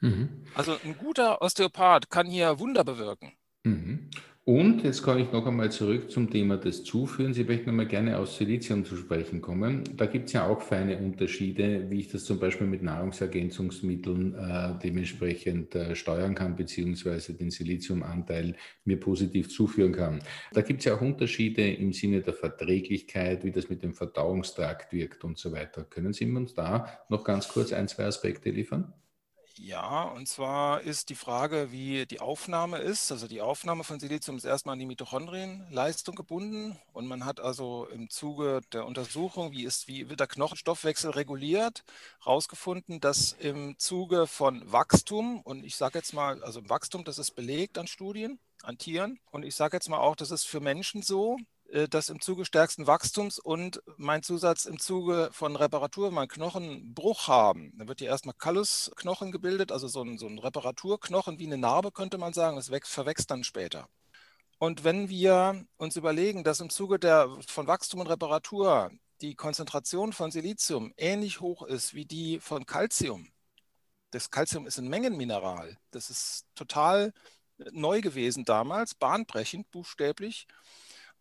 Mhm. 0.00 0.48
Also 0.54 0.76
ein 0.82 0.98
guter 0.98 1.40
Osteopath 1.40 2.10
kann 2.10 2.26
hier 2.26 2.58
Wunder 2.58 2.82
bewirken. 2.82 3.32
Mhm. 3.62 4.10
Und 4.44 4.82
jetzt 4.82 5.04
komme 5.04 5.20
ich 5.20 5.30
noch 5.30 5.46
einmal 5.46 5.70
zurück 5.70 6.10
zum 6.10 6.28
Thema 6.28 6.56
des 6.56 6.82
Zuführens. 6.82 7.38
Ich 7.38 7.46
möchte 7.46 7.66
nochmal 7.66 7.86
gerne 7.86 8.18
aus 8.18 8.36
Silizium 8.36 8.84
zu 8.84 8.96
sprechen 8.96 9.40
kommen. 9.40 9.84
Da 9.96 10.06
gibt 10.06 10.26
es 10.26 10.32
ja 10.32 10.48
auch 10.48 10.60
feine 10.60 10.98
Unterschiede, 10.98 11.88
wie 11.90 12.00
ich 12.00 12.08
das 12.08 12.24
zum 12.24 12.40
Beispiel 12.40 12.66
mit 12.66 12.82
Nahrungsergänzungsmitteln 12.82 14.34
äh, 14.34 14.74
dementsprechend 14.82 15.76
äh, 15.76 15.94
steuern 15.94 16.34
kann, 16.34 16.56
beziehungsweise 16.56 17.34
den 17.34 17.52
Siliziumanteil 17.52 18.56
mir 18.84 18.98
positiv 18.98 19.48
zuführen 19.48 19.92
kann. 19.92 20.18
Da 20.52 20.62
gibt 20.62 20.80
es 20.80 20.86
ja 20.86 20.96
auch 20.96 21.02
Unterschiede 21.02 21.74
im 21.74 21.92
Sinne 21.92 22.20
der 22.20 22.34
Verträglichkeit, 22.34 23.44
wie 23.44 23.52
das 23.52 23.68
mit 23.68 23.84
dem 23.84 23.94
Verdauungstrakt 23.94 24.92
wirkt 24.92 25.22
und 25.22 25.38
so 25.38 25.52
weiter. 25.52 25.84
Können 25.84 26.12
Sie 26.12 26.28
uns 26.28 26.52
da 26.54 26.88
noch 27.08 27.22
ganz 27.22 27.46
kurz 27.46 27.72
ein, 27.72 27.86
zwei 27.86 28.06
Aspekte 28.06 28.50
liefern? 28.50 28.92
Ja, 29.58 30.04
und 30.04 30.28
zwar 30.28 30.80
ist 30.80 31.10
die 31.10 31.14
Frage, 31.14 31.70
wie 31.72 32.06
die 32.06 32.20
Aufnahme 32.20 32.78
ist. 32.78 33.12
Also 33.12 33.28
die 33.28 33.42
Aufnahme 33.42 33.84
von 33.84 34.00
Silizium 34.00 34.38
ist 34.38 34.44
erstmal 34.44 34.72
an 34.74 34.78
die 34.78 34.86
Mitochondrienleistung 34.86 36.14
gebunden 36.14 36.78
und 36.94 37.06
man 37.06 37.26
hat 37.26 37.38
also 37.38 37.86
im 37.92 38.08
Zuge 38.08 38.62
der 38.72 38.86
Untersuchung, 38.86 39.52
wie, 39.52 39.64
ist, 39.64 39.88
wie 39.88 40.08
wird 40.08 40.20
der 40.20 40.26
Knochenstoffwechsel 40.26 41.10
reguliert, 41.10 41.84
herausgefunden, 42.24 43.00
dass 43.00 43.32
im 43.32 43.78
Zuge 43.78 44.26
von 44.26 44.72
Wachstum, 44.72 45.42
und 45.42 45.64
ich 45.64 45.76
sage 45.76 45.98
jetzt 45.98 46.14
mal, 46.14 46.42
also 46.42 46.66
Wachstum, 46.70 47.04
das 47.04 47.18
ist 47.18 47.32
belegt 47.32 47.76
an 47.76 47.86
Studien, 47.86 48.38
an 48.62 48.78
Tieren, 48.78 49.20
und 49.32 49.44
ich 49.44 49.54
sage 49.54 49.76
jetzt 49.76 49.88
mal 49.90 49.98
auch, 49.98 50.16
das 50.16 50.30
ist 50.30 50.46
für 50.46 50.60
Menschen 50.60 51.02
so, 51.02 51.36
das 51.88 52.10
im 52.10 52.20
Zuge 52.20 52.44
stärksten 52.44 52.86
Wachstums 52.86 53.38
und 53.38 53.82
mein 53.96 54.22
Zusatz 54.22 54.66
im 54.66 54.78
Zuge 54.78 55.30
von 55.32 55.56
Reparatur, 55.56 56.10
wenn 56.10 56.18
einen 56.18 56.28
Knochenbruch 56.28 57.28
haben, 57.28 57.72
dann 57.78 57.88
wird 57.88 58.00
hier 58.00 58.08
erstmal 58.10 58.34
Kallusknochen 58.34 59.32
gebildet, 59.32 59.72
also 59.72 59.88
so 59.88 60.02
ein, 60.02 60.18
so 60.18 60.26
ein 60.26 60.38
Reparaturknochen 60.38 61.38
wie 61.38 61.46
eine 61.46 61.58
Narbe 61.58 61.90
könnte 61.92 62.18
man 62.18 62.34
sagen, 62.34 62.56
das 62.56 62.70
wächst, 62.70 62.92
verwächst 62.92 63.30
dann 63.30 63.44
später. 63.44 63.88
Und 64.58 64.84
wenn 64.84 65.08
wir 65.08 65.64
uns 65.78 65.96
überlegen, 65.96 66.44
dass 66.44 66.60
im 66.60 66.70
Zuge 66.70 66.98
der, 66.98 67.28
von 67.48 67.66
Wachstum 67.66 68.00
und 68.00 68.06
Reparatur 68.08 68.90
die 69.22 69.34
Konzentration 69.34 70.12
von 70.12 70.30
Silizium 70.30 70.92
ähnlich 70.96 71.40
hoch 71.40 71.62
ist 71.62 71.94
wie 71.94 72.04
die 72.06 72.38
von 72.40 72.66
Calcium, 72.66 73.28
Das 74.10 74.30
Calcium 74.30 74.66
ist 74.66 74.78
ein 74.78 74.88
Mengenmineral. 74.88 75.78
Das 75.90 76.10
ist 76.10 76.46
total 76.54 77.12
neu 77.72 78.00
gewesen 78.02 78.44
damals, 78.44 78.94
bahnbrechend, 78.94 79.70
buchstäblich. 79.70 80.46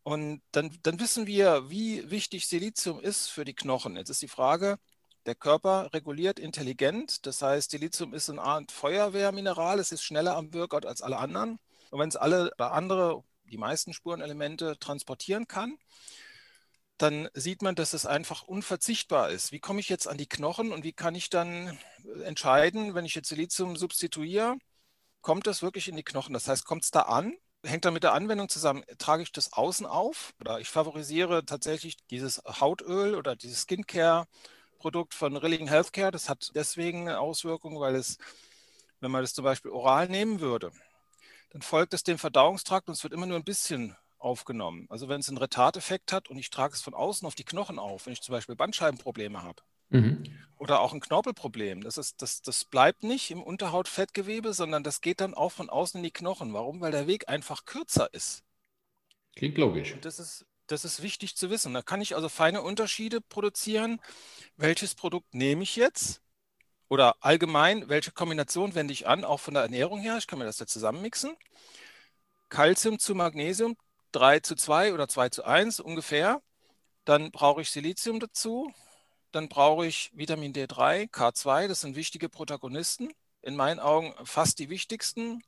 Und 0.03 0.41
dann, 0.51 0.75
dann 0.83 0.99
wissen 0.99 1.27
wir, 1.27 1.69
wie 1.69 2.09
wichtig 2.09 2.47
Silizium 2.47 2.99
ist 2.99 3.27
für 3.27 3.45
die 3.45 3.53
Knochen. 3.53 3.95
Jetzt 3.95 4.09
ist 4.09 4.21
die 4.21 4.27
Frage, 4.27 4.77
der 5.25 5.35
Körper 5.35 5.93
reguliert 5.93 6.39
intelligent. 6.39 7.25
Das 7.25 7.41
heißt, 7.41 7.71
Silizium 7.71 8.13
ist 8.13 8.29
eine 8.29 8.41
Art 8.41 8.71
Feuerwehrmineral. 8.71 9.79
Es 9.79 9.91
ist 9.91 10.03
schneller 10.03 10.35
am 10.35 10.53
Workout 10.53 10.85
als 10.85 11.01
alle 11.01 11.17
anderen. 11.17 11.59
Und 11.91 11.99
wenn 11.99 12.09
es 12.09 12.15
alle 12.15 12.51
oder 12.55 12.71
andere, 12.71 13.23
die 13.43 13.57
meisten 13.57 13.93
Spurenelemente 13.93 14.79
transportieren 14.79 15.47
kann, 15.47 15.77
dann 16.97 17.29
sieht 17.33 17.61
man, 17.61 17.75
dass 17.75 17.93
es 17.93 18.05
einfach 18.05 18.43
unverzichtbar 18.43 19.29
ist. 19.31 19.51
Wie 19.51 19.59
komme 19.59 19.79
ich 19.79 19.89
jetzt 19.89 20.07
an 20.07 20.17
die 20.17 20.27
Knochen 20.29 20.71
und 20.71 20.83
wie 20.83 20.93
kann 20.93 21.15
ich 21.15 21.29
dann 21.29 21.77
entscheiden, 22.23 22.93
wenn 22.93 23.05
ich 23.05 23.15
jetzt 23.15 23.29
Silizium 23.29 23.75
substituiere, 23.75 24.55
kommt 25.21 25.47
das 25.47 25.61
wirklich 25.61 25.87
in 25.87 25.95
die 25.95 26.03
Knochen? 26.03 26.33
Das 26.33 26.47
heißt, 26.47 26.65
kommt 26.65 26.83
es 26.83 26.91
da 26.91 27.01
an? 27.01 27.33
Hängt 27.63 27.85
dann 27.85 27.93
mit 27.93 28.03
der 28.03 28.13
Anwendung 28.13 28.49
zusammen, 28.49 28.83
trage 28.97 29.21
ich 29.21 29.31
das 29.31 29.53
außen 29.53 29.85
auf 29.85 30.33
oder 30.39 30.59
ich 30.59 30.69
favorisiere 30.69 31.45
tatsächlich 31.45 31.97
dieses 32.07 32.41
Hautöl 32.45 33.13
oder 33.13 33.35
dieses 33.35 33.61
Skincare-Produkt 33.63 35.13
von 35.13 35.37
Rilling 35.37 35.67
Healthcare. 35.67 36.11
Das 36.11 36.27
hat 36.27 36.51
deswegen 36.55 37.09
Auswirkungen, 37.09 37.79
weil 37.79 37.95
es, 37.95 38.17
wenn 38.99 39.11
man 39.11 39.21
das 39.21 39.35
zum 39.35 39.43
Beispiel 39.43 39.71
oral 39.71 40.09
nehmen 40.09 40.39
würde, 40.39 40.71
dann 41.51 41.61
folgt 41.61 41.93
es 41.93 42.03
dem 42.03 42.17
Verdauungstrakt 42.17 42.87
und 42.87 42.93
es 42.95 43.03
wird 43.03 43.13
immer 43.13 43.27
nur 43.27 43.37
ein 43.37 43.43
bisschen 43.43 43.95
aufgenommen. 44.17 44.87
Also 44.89 45.07
wenn 45.07 45.19
es 45.19 45.29
einen 45.29 45.37
Retardeffekt 45.37 46.11
hat 46.13 46.29
und 46.29 46.37
ich 46.37 46.49
trage 46.49 46.73
es 46.73 46.81
von 46.81 46.95
außen 46.95 47.27
auf 47.27 47.35
die 47.35 47.43
Knochen 47.43 47.77
auf, 47.77 48.05
wenn 48.05 48.13
ich 48.13 48.21
zum 48.21 48.33
Beispiel 48.33 48.55
Bandscheibenprobleme 48.55 49.43
habe 49.43 49.61
mhm. 49.91 50.23
oder 50.57 50.81
auch 50.81 50.93
ein 50.93 50.99
Knorpelproblem, 50.99 51.81
das, 51.81 51.97
ist, 51.97 52.21
das, 52.21 52.41
das 52.41 52.65
bleibt 52.65 53.03
nicht 53.03 53.31
im 53.31 53.43
Unterhautfettgewebe, 53.43 54.53
sondern 54.53 54.83
das 54.83 55.01
geht 55.01 55.21
dann 55.21 55.33
auch 55.33 55.51
von 55.51 55.69
außen 55.69 55.99
in 55.99 56.03
die 56.03 56.11
Knochen. 56.11 56.53
Warum? 56.53 56.81
Weil 56.81 56.91
der 56.91 57.07
Weg 57.07 57.29
einfach 57.29 57.65
kürzer 57.65 58.13
ist. 58.13 58.43
Klingt 59.35 59.57
logisch. 59.57 59.93
Und 59.93 60.05
das 60.05 60.19
ist, 60.19 60.45
das 60.67 60.85
ist 60.85 61.01
wichtig 61.01 61.35
zu 61.35 61.49
wissen. 61.49 61.73
Da 61.73 61.81
kann 61.81 62.01
ich 62.01 62.15
also 62.15 62.29
feine 62.29 62.61
Unterschiede 62.61 63.21
produzieren. 63.21 63.99
Welches 64.57 64.95
Produkt 64.95 65.33
nehme 65.33 65.63
ich 65.63 65.75
jetzt? 65.75 66.21
Oder 66.87 67.15
allgemein, 67.21 67.87
welche 67.87 68.11
Kombination 68.11 68.75
wende 68.75 68.93
ich 68.93 69.07
an, 69.07 69.23
auch 69.23 69.39
von 69.39 69.53
der 69.53 69.63
Ernährung 69.63 70.01
her? 70.01 70.17
Ich 70.17 70.27
kann 70.27 70.39
mir 70.39 70.45
das 70.45 70.59
jetzt 70.59 70.73
zusammenmixen. 70.73 71.37
Calcium 72.49 72.99
zu 72.99 73.15
Magnesium, 73.15 73.77
3 74.11 74.41
zu 74.41 74.55
2 74.55 74.93
oder 74.93 75.07
2 75.07 75.29
zu 75.29 75.45
1 75.45 75.79
ungefähr. 75.79 76.41
Dann 77.05 77.31
brauche 77.31 77.61
ich 77.61 77.71
Silizium 77.71 78.19
dazu. 78.19 78.73
Dann 79.31 79.47
brauche 79.49 79.85
ich 79.85 80.11
Vitamin 80.13 80.53
D3, 80.53 81.09
K2, 81.09 81.67
das 81.67 81.81
sind 81.81 81.95
wichtige 81.95 82.29
Protagonisten. 82.29 83.13
In 83.41 83.55
meinen 83.55 83.79
Augen 83.79 84.13
fast 84.23 84.59
die 84.59 84.69
wichtigsten. 84.69 85.41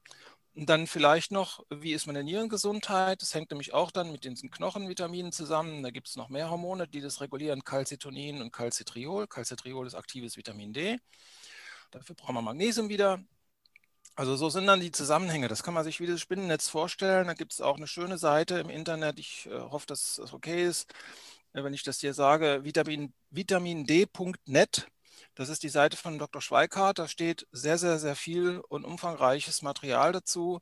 Und 0.56 0.70
dann 0.70 0.88
vielleicht 0.88 1.32
noch, 1.32 1.66
wie 1.70 1.94
ist 1.94 2.06
meine 2.06 2.24
Nierengesundheit? 2.24 3.22
Das 3.22 3.34
hängt 3.34 3.50
nämlich 3.50 3.74
auch 3.74 3.92
dann 3.92 4.12
mit 4.12 4.24
diesen 4.24 4.52
Knochenvitaminen 4.52 5.32
zusammen. 5.32 5.82
Da 5.82 5.90
gibt 5.90 6.08
es 6.08 6.16
noch 6.16 6.30
mehr 6.30 6.50
Hormone, 6.50 6.88
die 6.88 7.02
das 7.02 7.22
regulieren, 7.22 7.64
Calcitonin 7.64 8.42
und 8.42 8.52
Calcitriol. 8.52 9.28
Calcitriol 9.28 9.88
ist 9.88 9.96
aktives 9.96 10.38
Vitamin 10.38 10.72
D. 10.74 11.00
Dafür 11.92 12.16
brauchen 12.16 12.36
wir 12.36 12.42
Magnesium 12.42 12.90
wieder. 12.90 13.20
Also 14.16 14.36
so 14.36 14.50
sind 14.50 14.68
dann 14.68 14.80
die 14.80 14.92
Zusammenhänge. 14.92 15.48
Das 15.48 15.64
kann 15.64 15.74
man 15.74 15.84
sich 15.84 16.00
wie 16.00 16.06
das 16.06 16.22
Spinnennetz 16.22 16.70
vorstellen. 16.70 17.28
Da 17.28 17.34
gibt 17.34 17.54
es 17.54 17.62
auch 17.62 17.78
eine 17.78 17.88
schöne 17.88 18.20
Seite 18.20 18.60
im 18.60 18.70
Internet. 18.70 19.18
Ich 19.18 19.48
äh, 19.48 19.60
hoffe, 19.60 19.88
dass 19.88 20.18
das 20.18 20.34
okay 20.34 20.66
ist, 20.66 20.94
wenn 21.54 21.74
ich 21.74 21.84
das 21.84 22.00
hier 22.00 22.14
sage. 22.14 22.62
Vitamin, 22.64 23.14
vitamind.net. 23.30 24.88
Das 25.36 25.50
ist 25.50 25.64
die 25.64 25.70
Seite 25.70 25.98
von 25.98 26.20
Dr. 26.20 26.42
Schweikart. 26.42 27.00
Da 27.00 27.08
steht 27.08 27.48
sehr, 27.52 27.78
sehr, 27.78 28.00
sehr 28.00 28.16
viel 28.16 28.62
und 28.70 28.86
umfangreiches 28.86 29.62
Material 29.62 30.12
dazu. 30.12 30.60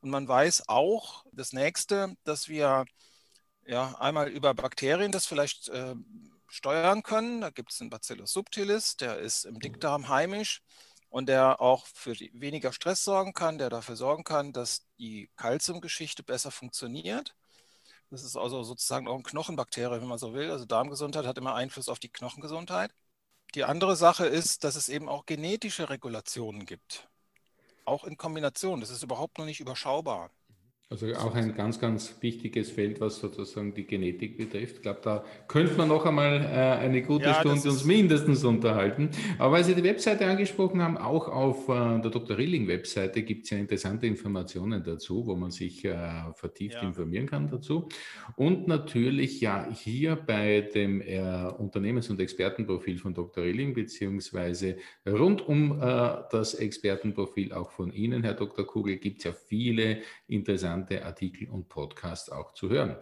Und 0.00 0.10
man 0.10 0.26
weiß 0.26 0.68
auch 0.68 1.24
das 1.32 1.52
nächste, 1.52 2.14
dass 2.24 2.48
wir 2.48 2.84
ja 3.64 3.94
einmal 3.98 4.28
über 4.28 4.54
Bakterien 4.54 5.12
das 5.12 5.26
vielleicht 5.26 5.68
äh, 5.68 5.94
steuern 6.48 7.02
können. 7.02 7.40
Da 7.40 7.50
gibt 7.50 7.72
es 7.72 7.80
einen 7.80 7.90
Bacillus 7.90 8.32
subtilis, 8.32 8.96
der 8.96 9.18
ist 9.18 9.44
im 9.44 9.60
Dickdarm 9.60 10.08
heimisch 10.08 10.62
und 11.08 11.28
der 11.28 11.60
auch 11.60 11.86
für 11.86 12.14
weniger 12.32 12.72
Stress 12.72 13.04
sorgen 13.04 13.32
kann, 13.32 13.58
der 13.58 13.70
dafür 13.70 13.96
sorgen 13.96 14.24
kann, 14.24 14.52
dass 14.52 14.86
die 14.98 15.30
Kalziumgeschichte 15.36 16.22
besser 16.22 16.50
funktioniert. 16.50 17.34
Das 18.12 18.24
ist 18.24 18.36
also 18.36 18.62
sozusagen 18.62 19.08
auch 19.08 19.16
ein 19.16 19.22
Knochenbakterium, 19.22 20.02
wenn 20.02 20.08
man 20.08 20.18
so 20.18 20.34
will. 20.34 20.50
Also 20.50 20.66
Darmgesundheit 20.66 21.24
hat 21.24 21.38
immer 21.38 21.54
Einfluss 21.54 21.88
auf 21.88 21.98
die 21.98 22.10
Knochengesundheit. 22.10 22.94
Die 23.54 23.64
andere 23.64 23.96
Sache 23.96 24.26
ist, 24.26 24.64
dass 24.64 24.76
es 24.76 24.90
eben 24.90 25.08
auch 25.08 25.24
genetische 25.24 25.88
Regulationen 25.88 26.66
gibt. 26.66 27.08
Auch 27.86 28.04
in 28.04 28.18
Kombination. 28.18 28.80
Das 28.82 28.90
ist 28.90 29.02
überhaupt 29.02 29.38
noch 29.38 29.46
nicht 29.46 29.60
überschaubar. 29.60 30.30
Also 30.92 31.06
auch 31.14 31.34
ein 31.34 31.54
ganz, 31.54 31.80
ganz 31.80 32.18
wichtiges 32.20 32.70
Feld, 32.70 33.00
was 33.00 33.18
sozusagen 33.18 33.72
die 33.72 33.86
Genetik 33.86 34.36
betrifft. 34.36 34.76
Ich 34.76 34.82
glaube, 34.82 35.00
da 35.02 35.24
könnte 35.48 35.72
man 35.78 35.88
noch 35.88 36.04
einmal 36.04 36.42
äh, 36.42 36.84
eine 36.84 37.00
gute 37.00 37.24
ja, 37.24 37.40
Stunde 37.40 37.70
uns 37.70 37.86
mindestens 37.86 38.44
unterhalten. 38.44 39.08
Aber 39.38 39.52
weil 39.52 39.64
Sie 39.64 39.74
die 39.74 39.84
Webseite 39.84 40.26
angesprochen 40.26 40.82
haben, 40.82 40.98
auch 40.98 41.28
auf 41.28 41.66
äh, 41.70 41.98
der 41.98 42.10
Dr. 42.10 42.36
Rilling-Webseite 42.36 43.22
gibt 43.22 43.44
es 43.44 43.50
ja 43.50 43.56
interessante 43.56 44.06
Informationen 44.06 44.84
dazu, 44.84 45.26
wo 45.26 45.34
man 45.34 45.50
sich 45.50 45.82
äh, 45.86 45.94
vertieft 46.34 46.74
ja. 46.74 46.82
informieren 46.82 47.24
kann 47.24 47.48
dazu. 47.48 47.88
Und 48.36 48.68
natürlich 48.68 49.40
ja 49.40 49.66
hier 49.72 50.16
bei 50.16 50.60
dem 50.60 51.00
äh, 51.00 51.22
Unternehmens- 51.56 52.10
und 52.10 52.20
Expertenprofil 52.20 52.98
von 52.98 53.14
Dr. 53.14 53.44
Rilling, 53.44 53.72
beziehungsweise 53.72 54.76
rund 55.08 55.48
um 55.48 55.80
äh, 55.80 56.16
das 56.30 56.52
Expertenprofil 56.52 57.54
auch 57.54 57.70
von 57.70 57.94
Ihnen, 57.94 58.22
Herr 58.24 58.34
Dr. 58.34 58.66
Kugel, 58.66 58.98
gibt 58.98 59.20
es 59.20 59.24
ja 59.24 59.32
viele 59.32 60.02
interessante 60.28 60.81
interessante 60.82 61.04
Artikel 61.04 61.48
und 61.48 61.68
Podcasts 61.68 62.30
auch 62.30 62.52
zu 62.52 62.68
hören. 62.68 62.96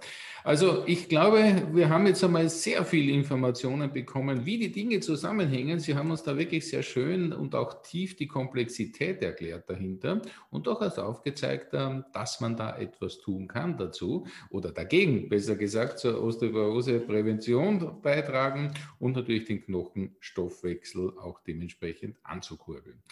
Also 0.45 0.85
ich 0.87 1.09
glaube, 1.09 1.69
wir 1.73 1.88
haben 1.88 2.07
jetzt 2.07 2.23
einmal 2.23 2.49
sehr 2.49 2.85
viele 2.85 3.12
Informationen 3.12 3.93
bekommen, 3.93 4.47
wie 4.47 4.59
die 4.59 4.73
Dinge 4.73 5.01
zusammenhängen. 5.01 5.81
Sie 5.81 5.95
haben 5.95 6.11
uns 6.11 6.23
da 6.23 6.37
wirklich 6.37 6.69
sehr 6.69 6.83
schön 6.83 7.33
und 7.33 7.55
auch 7.55 7.83
tief 7.83 8.16
die 8.16 8.27
Komplexität 8.27 9.23
erklärt 9.23 9.69
dahinter 9.69 10.23
und 10.51 10.66
durchaus 10.66 10.99
aufgezeigt, 10.99 11.71
ähm, 11.73 12.05
dass 12.12 12.40
man 12.40 12.57
da 12.57 12.79
etwas 12.79 13.19
tun 13.19 13.49
kann 13.49 13.77
dazu 13.77 14.27
oder 14.51 14.73
dagegen, 14.73 15.29
besser 15.29 15.57
gesagt, 15.57 15.99
zur 15.99 16.23
Osteoporose-Prävention 16.23 18.01
beitragen 18.03 18.73
und 18.99 19.16
natürlich 19.16 19.45
den 19.45 19.64
Knochenstoffwechsel 19.64 21.19
auch 21.19 21.40
dementsprechend 21.40 22.16
anzukurbeln. 22.23 23.03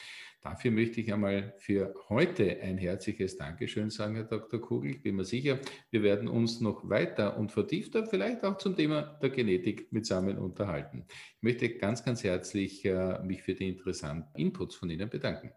Dafür 0.41 0.71
möchte 0.71 1.01
ich 1.01 1.13
einmal 1.13 1.55
für 1.59 1.93
heute 2.09 2.61
ein 2.61 2.79
herzliches 2.79 3.37
Dankeschön 3.37 3.91
sagen, 3.91 4.15
Herr 4.15 4.25
Dr. 4.25 4.61
Kugel. 4.61 4.93
Ich 4.93 5.03
bin 5.03 5.17
mir 5.17 5.25
sicher, 5.25 5.59
wir 5.91 6.03
werden 6.05 6.29
uns 6.29 6.61
noch 6.61 6.89
weiter 6.89 7.37
und 7.37 7.51
vertiefter 7.51 8.07
vielleicht 8.07 8.45
auch 8.45 8.57
zum 8.59 8.77
Thema 8.77 9.19
der 9.21 9.31
Genetik 9.31 9.93
mitsammen 9.93 10.39
unterhalten. 10.39 11.07
Ich 11.09 11.43
möchte 11.43 11.69
ganz, 11.77 12.05
ganz 12.05 12.23
herzlich 12.23 12.85
äh, 12.85 13.19
mich 13.25 13.43
für 13.43 13.55
die 13.55 13.69
interessanten 13.69 14.39
Inputs 14.39 14.77
von 14.77 14.91
Ihnen 14.91 15.11
bedanken. 15.11 15.53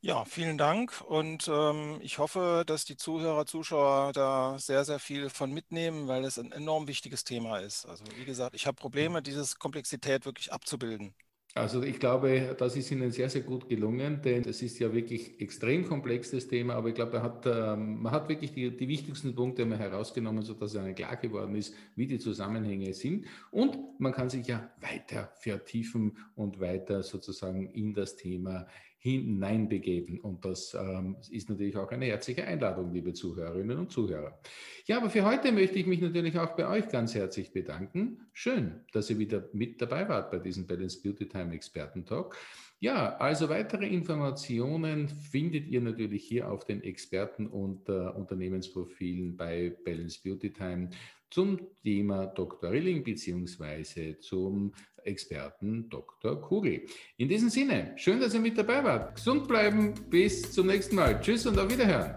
Ja, 0.00 0.24
vielen 0.24 0.58
Dank 0.58 1.00
und 1.00 1.48
ähm, 1.48 1.98
ich 2.00 2.18
hoffe, 2.18 2.62
dass 2.64 2.84
die 2.84 2.96
Zuhörer, 2.96 3.46
Zuschauer 3.46 4.12
da 4.12 4.56
sehr, 4.60 4.84
sehr 4.84 5.00
viel 5.00 5.28
von 5.28 5.52
mitnehmen, 5.52 6.06
weil 6.06 6.24
es 6.24 6.38
ein 6.38 6.52
enorm 6.52 6.86
wichtiges 6.86 7.24
Thema 7.24 7.58
ist. 7.58 7.84
Also 7.84 8.04
wie 8.16 8.24
gesagt, 8.24 8.54
ich 8.54 8.68
habe 8.68 8.76
Probleme, 8.76 9.22
diese 9.22 9.56
Komplexität 9.58 10.24
wirklich 10.24 10.52
abzubilden. 10.52 11.16
Also 11.54 11.82
ich 11.82 11.98
glaube, 11.98 12.54
das 12.58 12.76
ist 12.76 12.90
Ihnen 12.92 13.10
sehr, 13.10 13.30
sehr 13.30 13.40
gut 13.40 13.68
gelungen, 13.68 14.20
denn 14.22 14.44
es 14.44 14.62
ist 14.62 14.78
ja 14.78 14.92
wirklich 14.92 15.40
extrem 15.40 15.86
komplexes 15.86 16.46
Thema, 16.46 16.74
aber 16.74 16.88
ich 16.88 16.94
glaube, 16.94 17.22
hat, 17.22 17.46
ähm, 17.46 18.02
man 18.02 18.12
hat 18.12 18.28
wirklich 18.28 18.52
die, 18.52 18.76
die 18.76 18.86
wichtigsten 18.86 19.34
Punkte 19.34 19.64
mal 19.64 19.78
herausgenommen, 19.78 20.42
sodass 20.42 20.74
es 20.74 20.94
klar 20.94 21.16
geworden 21.16 21.56
ist, 21.56 21.74
wie 21.96 22.06
die 22.06 22.18
Zusammenhänge 22.18 22.92
sind. 22.92 23.26
Und 23.50 23.78
man 23.98 24.12
kann 24.12 24.28
sich 24.28 24.46
ja 24.46 24.70
weiter 24.80 25.32
vertiefen 25.36 26.18
und 26.36 26.60
weiter 26.60 27.02
sozusagen 27.02 27.66
in 27.70 27.94
das 27.94 28.16
Thema 28.16 28.66
hineinbegeben. 29.08 30.20
Und 30.20 30.44
das 30.44 30.74
ähm, 30.74 31.16
ist 31.30 31.48
natürlich 31.48 31.76
auch 31.76 31.90
eine 31.90 32.06
herzliche 32.06 32.44
Einladung, 32.44 32.92
liebe 32.92 33.12
Zuhörerinnen 33.12 33.78
und 33.78 33.90
Zuhörer. 33.90 34.38
Ja, 34.86 34.98
aber 34.98 35.10
für 35.10 35.24
heute 35.24 35.52
möchte 35.52 35.78
ich 35.78 35.86
mich 35.86 36.00
natürlich 36.00 36.38
auch 36.38 36.56
bei 36.56 36.68
euch 36.68 36.88
ganz 36.88 37.14
herzlich 37.14 37.52
bedanken. 37.52 38.28
Schön, 38.32 38.80
dass 38.92 39.10
ihr 39.10 39.18
wieder 39.18 39.48
mit 39.52 39.80
dabei 39.80 40.08
wart 40.08 40.30
bei 40.30 40.38
diesem 40.38 40.66
Balance 40.66 41.00
Beauty 41.02 41.28
Time 41.28 41.54
Experten 41.54 42.04
Talk. 42.04 42.36
Ja, 42.80 43.16
also 43.16 43.48
weitere 43.48 43.88
Informationen 43.88 45.08
findet 45.08 45.66
ihr 45.66 45.80
natürlich 45.80 46.24
hier 46.24 46.48
auf 46.48 46.64
den 46.64 46.80
Experten- 46.84 47.48
und 47.48 47.88
äh, 47.88 47.92
Unternehmensprofilen 47.92 49.36
bei 49.36 49.76
Balance 49.84 50.20
Beauty 50.22 50.52
Time 50.52 50.90
zum 51.30 51.58
Thema 51.82 52.26
Dr. 52.26 52.70
Rilling 52.70 53.04
beziehungsweise 53.04 54.18
zum 54.20 54.72
Experten 55.04 55.88
Dr. 55.88 56.40
Kugel. 56.40 56.82
In 57.16 57.28
diesem 57.28 57.48
Sinne, 57.48 57.92
schön, 57.96 58.20
dass 58.20 58.34
ihr 58.34 58.40
mit 58.40 58.58
dabei 58.58 58.84
wart. 58.84 59.14
Gesund 59.16 59.48
bleiben, 59.48 59.94
bis 60.10 60.52
zum 60.52 60.66
nächsten 60.66 60.96
Mal. 60.96 61.20
Tschüss 61.20 61.46
und 61.46 61.58
auf 61.58 61.70
Wiederhören. 61.70 62.14